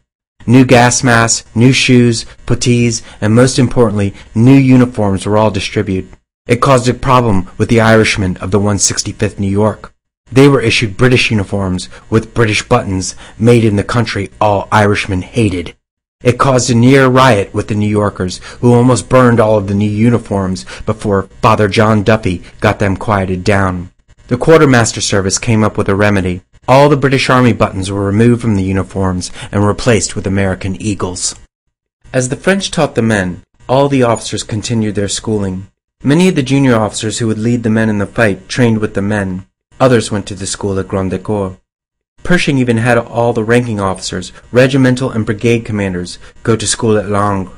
New 0.47 0.65
gas 0.65 1.03
masks, 1.03 1.45
new 1.57 1.73
shoes, 1.73 2.25
puttees, 2.47 3.03
and 3.21 3.35
most 3.35 3.59
importantly, 3.59 4.15
new 4.35 4.55
uniforms 4.55 5.27
were 5.27 5.37
all 5.37 5.51
distributed. 5.51 6.09
It 6.47 6.61
caused 6.61 6.89
a 6.89 6.95
problem 6.95 7.51
with 7.59 7.69
the 7.69 7.81
Irishmen 7.81 8.37
of 8.37 8.53
the 8.53 8.61
165th 8.61 9.41
New 9.41 9.51
York. 9.51 9.93
They 10.31 10.49
were 10.49 10.61
issued 10.61 10.97
British 10.97 11.31
uniforms 11.31 11.89
with 12.11 12.35
British 12.35 12.63
buttons 12.69 13.15
made 13.39 13.65
in 13.65 13.77
the 13.77 13.85
country 13.85 14.31
all 14.41 14.69
Irishmen 14.73 15.23
hated. 15.23 15.77
It 16.23 16.39
caused 16.39 16.71
a 16.71 16.75
near 16.75 17.07
riot 17.07 17.55
with 17.55 17.69
the 17.69 17.75
New 17.75 17.89
Yorkers, 17.89 18.39
who 18.61 18.73
almost 18.73 19.09
burned 19.09 19.39
all 19.39 19.59
of 19.59 19.69
the 19.69 19.75
new 19.75 19.89
uniforms 19.89 20.65
before 20.85 21.29
Father 21.43 21.69
John 21.69 22.03
Duffy 22.03 22.43
got 22.61 22.79
them 22.79 22.97
quieted 22.97 23.45
down. 23.45 23.93
The 24.29 24.37
quartermaster 24.37 25.01
service 25.01 25.39
came 25.39 25.63
up 25.63 25.79
with 25.79 25.89
a 25.89 25.95
remedy. 25.95 26.43
All 26.67 26.89
the 26.89 26.97
British 26.97 27.31
Army 27.31 27.53
buttons 27.53 27.93
were 27.93 28.05
removed 28.05 28.43
from 28.43 28.57
the 28.57 28.65
uniforms 28.65 29.31
and 29.53 29.65
replaced 29.65 30.17
with 30.17 30.27
American 30.27 30.75
eagles. 30.83 31.37
As 32.13 32.29
the 32.29 32.37
French 32.37 32.73
taught 32.73 32.97
the 32.97 33.03
men, 33.03 33.45
all 33.69 33.89
the 33.89 34.03
officers 34.03 34.43
continued 34.43 34.97
their 34.97 35.07
schooling. 35.07 35.69
Many 36.03 36.29
of 36.29 36.35
the 36.35 36.43
junior 36.43 36.75
officers 36.75 37.19
who 37.19 37.29
would 37.29 37.39
lead 37.39 37.63
the 37.63 37.71
men 37.71 37.89
in 37.89 37.99
the 37.99 38.07
fight 38.07 38.49
trained 38.49 38.79
with 38.79 38.95
the 38.95 39.03
men. 39.03 39.47
Others 39.79 40.11
went 40.11 40.27
to 40.27 40.35
the 40.35 40.47
school 40.47 40.79
at 40.79 40.89
Gondrecourt. 40.89 41.59
Pershing 42.23 42.59
even 42.59 42.79
had 42.79 42.99
all 42.99 43.33
the 43.33 43.45
ranking 43.45 43.79
officers, 43.79 44.33
regimental 44.51 45.11
and 45.11 45.27
brigade 45.27 45.65
commanders, 45.65 46.19
go 46.43 46.57
to 46.57 46.67
school 46.67 46.97
at 46.97 47.07
Langres. 47.09 47.53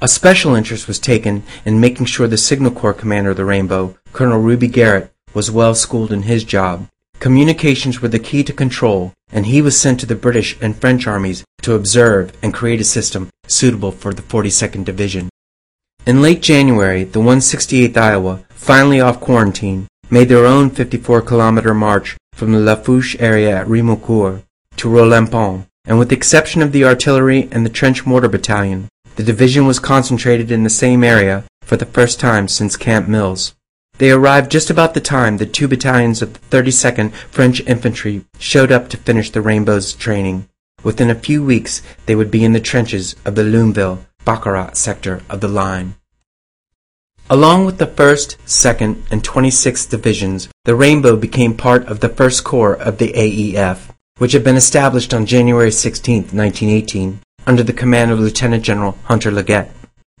A 0.00 0.08
special 0.08 0.54
interest 0.54 0.86
was 0.86 0.98
taken 0.98 1.42
in 1.64 1.80
making 1.80 2.06
sure 2.06 2.28
the 2.28 2.36
Signal 2.36 2.70
Corps 2.70 2.92
commander 2.92 3.30
of 3.30 3.36
the 3.36 3.44
Rainbow, 3.44 3.96
Colonel 4.12 4.38
Ruby 4.38 4.68
Garrett, 4.68 5.12
was 5.34 5.50
well 5.50 5.74
schooled 5.74 6.12
in 6.12 6.22
his 6.22 6.44
job. 6.44 6.86
Communications 7.18 8.00
were 8.00 8.08
the 8.08 8.18
key 8.18 8.44
to 8.44 8.52
control, 8.52 9.12
and 9.32 9.46
he 9.46 9.60
was 9.62 9.80
sent 9.80 9.98
to 10.00 10.06
the 10.06 10.14
British 10.14 10.56
and 10.60 10.76
French 10.76 11.06
armies 11.06 11.44
to 11.62 11.74
observe 11.74 12.32
and 12.42 12.54
create 12.54 12.80
a 12.80 12.84
system 12.84 13.30
suitable 13.48 13.90
for 13.90 14.12
the 14.12 14.22
42nd 14.22 14.84
Division. 14.84 15.30
In 16.06 16.22
late 16.22 16.42
January, 16.42 17.04
the 17.04 17.20
168th 17.20 17.96
Iowa, 17.96 18.44
finally 18.50 19.00
off 19.00 19.18
quarantine, 19.18 19.88
made 20.10 20.28
their 20.28 20.46
own 20.46 20.70
54 20.70 21.22
kilometer 21.22 21.74
march 21.74 22.16
from 22.32 22.52
the 22.52 22.60
Lafourche 22.60 23.16
area 23.18 23.56
at 23.56 23.66
Rimeaucourt 23.66 24.42
to 24.76 24.88
Rolampont, 24.88 25.66
and 25.84 25.98
with 25.98 26.10
the 26.10 26.16
exception 26.16 26.62
of 26.62 26.72
the 26.72 26.84
artillery 26.84 27.48
and 27.50 27.64
the 27.64 27.70
trench 27.70 28.04
mortar 28.04 28.28
battalion, 28.28 28.88
the 29.16 29.22
division 29.22 29.66
was 29.66 29.78
concentrated 29.78 30.50
in 30.50 30.62
the 30.62 30.70
same 30.70 31.02
area 31.02 31.44
for 31.62 31.76
the 31.76 31.86
first 31.86 32.20
time 32.20 32.46
since 32.48 32.76
Camp 32.76 33.08
Mills. 33.08 33.54
They 33.98 34.10
arrived 34.10 34.50
just 34.50 34.68
about 34.68 34.92
the 34.92 35.00
time 35.00 35.38
that 35.38 35.54
two 35.54 35.68
battalions 35.68 36.20
of 36.20 36.34
the 36.34 36.56
32nd 36.56 37.12
French 37.12 37.60
Infantry 37.62 38.24
showed 38.38 38.70
up 38.70 38.90
to 38.90 38.98
finish 38.98 39.30
the 39.30 39.40
Rainbow's 39.40 39.94
training. 39.94 40.48
Within 40.84 41.08
a 41.08 41.14
few 41.14 41.42
weeks, 41.42 41.82
they 42.04 42.14
would 42.14 42.30
be 42.30 42.44
in 42.44 42.52
the 42.52 42.60
trenches 42.60 43.16
of 43.24 43.34
the 43.34 43.42
Lunéville, 43.42 44.04
Baccarat 44.26 44.76
sector 44.76 45.22
of 45.30 45.40
the 45.40 45.48
line. 45.48 45.94
Along 47.28 47.66
with 47.66 47.78
the 47.78 47.88
1st, 47.88 48.36
2nd, 48.46 49.02
and 49.10 49.20
26th 49.20 49.90
Divisions, 49.90 50.48
the 50.64 50.76
Rainbow 50.76 51.16
became 51.16 51.56
part 51.56 51.84
of 51.88 51.98
the 51.98 52.08
1st 52.08 52.44
Corps 52.44 52.76
of 52.76 52.98
the 52.98 53.12
AEF, 53.14 53.90
which 54.18 54.30
had 54.30 54.44
been 54.44 54.54
established 54.54 55.12
on 55.12 55.26
January 55.26 55.72
16, 55.72 56.28
1918, 56.30 57.18
under 57.44 57.64
the 57.64 57.72
command 57.72 58.12
of 58.12 58.20
Lieutenant 58.20 58.62
General 58.62 58.96
Hunter 59.06 59.32
Liggett. 59.32 59.72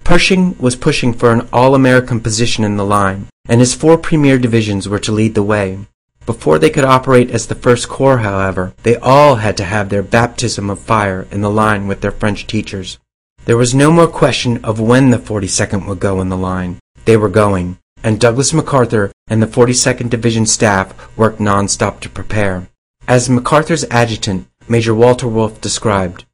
Pershing 0.02 0.58
was 0.58 0.74
pushing 0.74 1.12
for 1.12 1.30
an 1.30 1.48
all-American 1.52 2.18
position 2.18 2.64
in 2.64 2.76
the 2.76 2.84
line, 2.84 3.28
and 3.48 3.60
his 3.60 3.72
four 3.72 3.96
premier 3.96 4.36
divisions 4.36 4.88
were 4.88 4.98
to 4.98 5.12
lead 5.12 5.36
the 5.36 5.44
way. 5.44 5.78
Before 6.26 6.58
they 6.58 6.70
could 6.70 6.84
operate 6.84 7.30
as 7.30 7.46
the 7.46 7.54
First 7.54 7.88
Corps, 7.88 8.18
however, 8.18 8.74
they 8.82 8.96
all 8.96 9.36
had 9.36 9.56
to 9.58 9.64
have 9.64 9.90
their 9.90 10.02
baptism 10.02 10.68
of 10.68 10.80
fire 10.80 11.28
in 11.30 11.40
the 11.40 11.50
line 11.50 11.86
with 11.86 12.00
their 12.00 12.10
French 12.10 12.48
teachers. 12.48 12.98
There 13.44 13.56
was 13.56 13.76
no 13.76 13.92
more 13.92 14.08
question 14.08 14.64
of 14.64 14.80
when 14.80 15.10
the 15.10 15.18
42nd 15.18 15.86
would 15.86 16.00
go 16.00 16.20
in 16.20 16.30
the 16.30 16.36
line. 16.36 16.80
They 17.06 17.16
were 17.16 17.28
going, 17.28 17.78
and 18.02 18.20
Douglas 18.20 18.52
MacArthur 18.52 19.12
and 19.28 19.40
the 19.40 19.46
42nd 19.46 20.10
Division 20.10 20.44
staff 20.44 21.16
worked 21.16 21.40
non-stop 21.40 22.00
to 22.00 22.10
prepare. 22.10 22.68
As 23.06 23.30
MacArthur's 23.30 23.84
adjutant, 23.84 24.48
Major 24.68 24.92
Walter 24.92 25.28
Wolfe 25.28 25.60
described, 25.60 26.24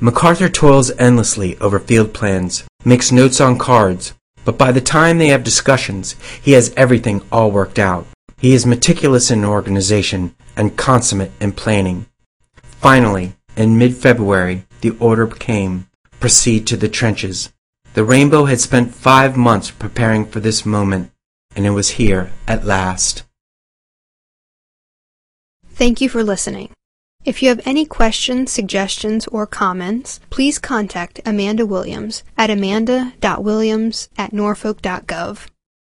MacArthur 0.00 0.50
toils 0.50 0.90
endlessly 0.98 1.58
over 1.58 1.80
field 1.80 2.12
plans, 2.12 2.64
makes 2.84 3.10
notes 3.10 3.40
on 3.40 3.58
cards, 3.58 4.12
but 4.44 4.58
by 4.58 4.70
the 4.70 4.82
time 4.82 5.16
they 5.16 5.28
have 5.28 5.42
discussions, 5.42 6.14
he 6.42 6.52
has 6.52 6.74
everything 6.76 7.22
all 7.32 7.50
worked 7.50 7.78
out. 7.78 8.06
He 8.36 8.52
is 8.52 8.66
meticulous 8.66 9.30
in 9.30 9.44
organization 9.46 10.36
and 10.56 10.76
consummate 10.76 11.32
in 11.40 11.52
planning. 11.52 12.06
Finally, 12.62 13.32
in 13.56 13.78
mid-February, 13.78 14.66
the 14.82 14.90
order 15.00 15.26
came, 15.26 15.88
proceed 16.20 16.66
to 16.66 16.76
the 16.76 16.88
trenches. 16.88 17.50
The 17.98 18.04
Rainbow 18.04 18.44
had 18.44 18.60
spent 18.60 18.94
five 18.94 19.36
months 19.36 19.72
preparing 19.72 20.24
for 20.24 20.38
this 20.38 20.64
moment, 20.64 21.10
and 21.56 21.66
it 21.66 21.70
was 21.70 21.98
here 21.98 22.30
at 22.46 22.64
last. 22.64 23.24
Thank 25.70 26.00
you 26.00 26.08
for 26.08 26.22
listening. 26.22 26.70
If 27.24 27.42
you 27.42 27.48
have 27.48 27.60
any 27.66 27.84
questions, 27.84 28.52
suggestions, 28.52 29.26
or 29.26 29.48
comments, 29.48 30.20
please 30.30 30.60
contact 30.60 31.20
Amanda 31.26 31.66
Williams 31.66 32.22
at 32.36 32.50
amanda.williams 32.50 34.08
at 34.16 34.32
norfolk.gov. 34.32 35.48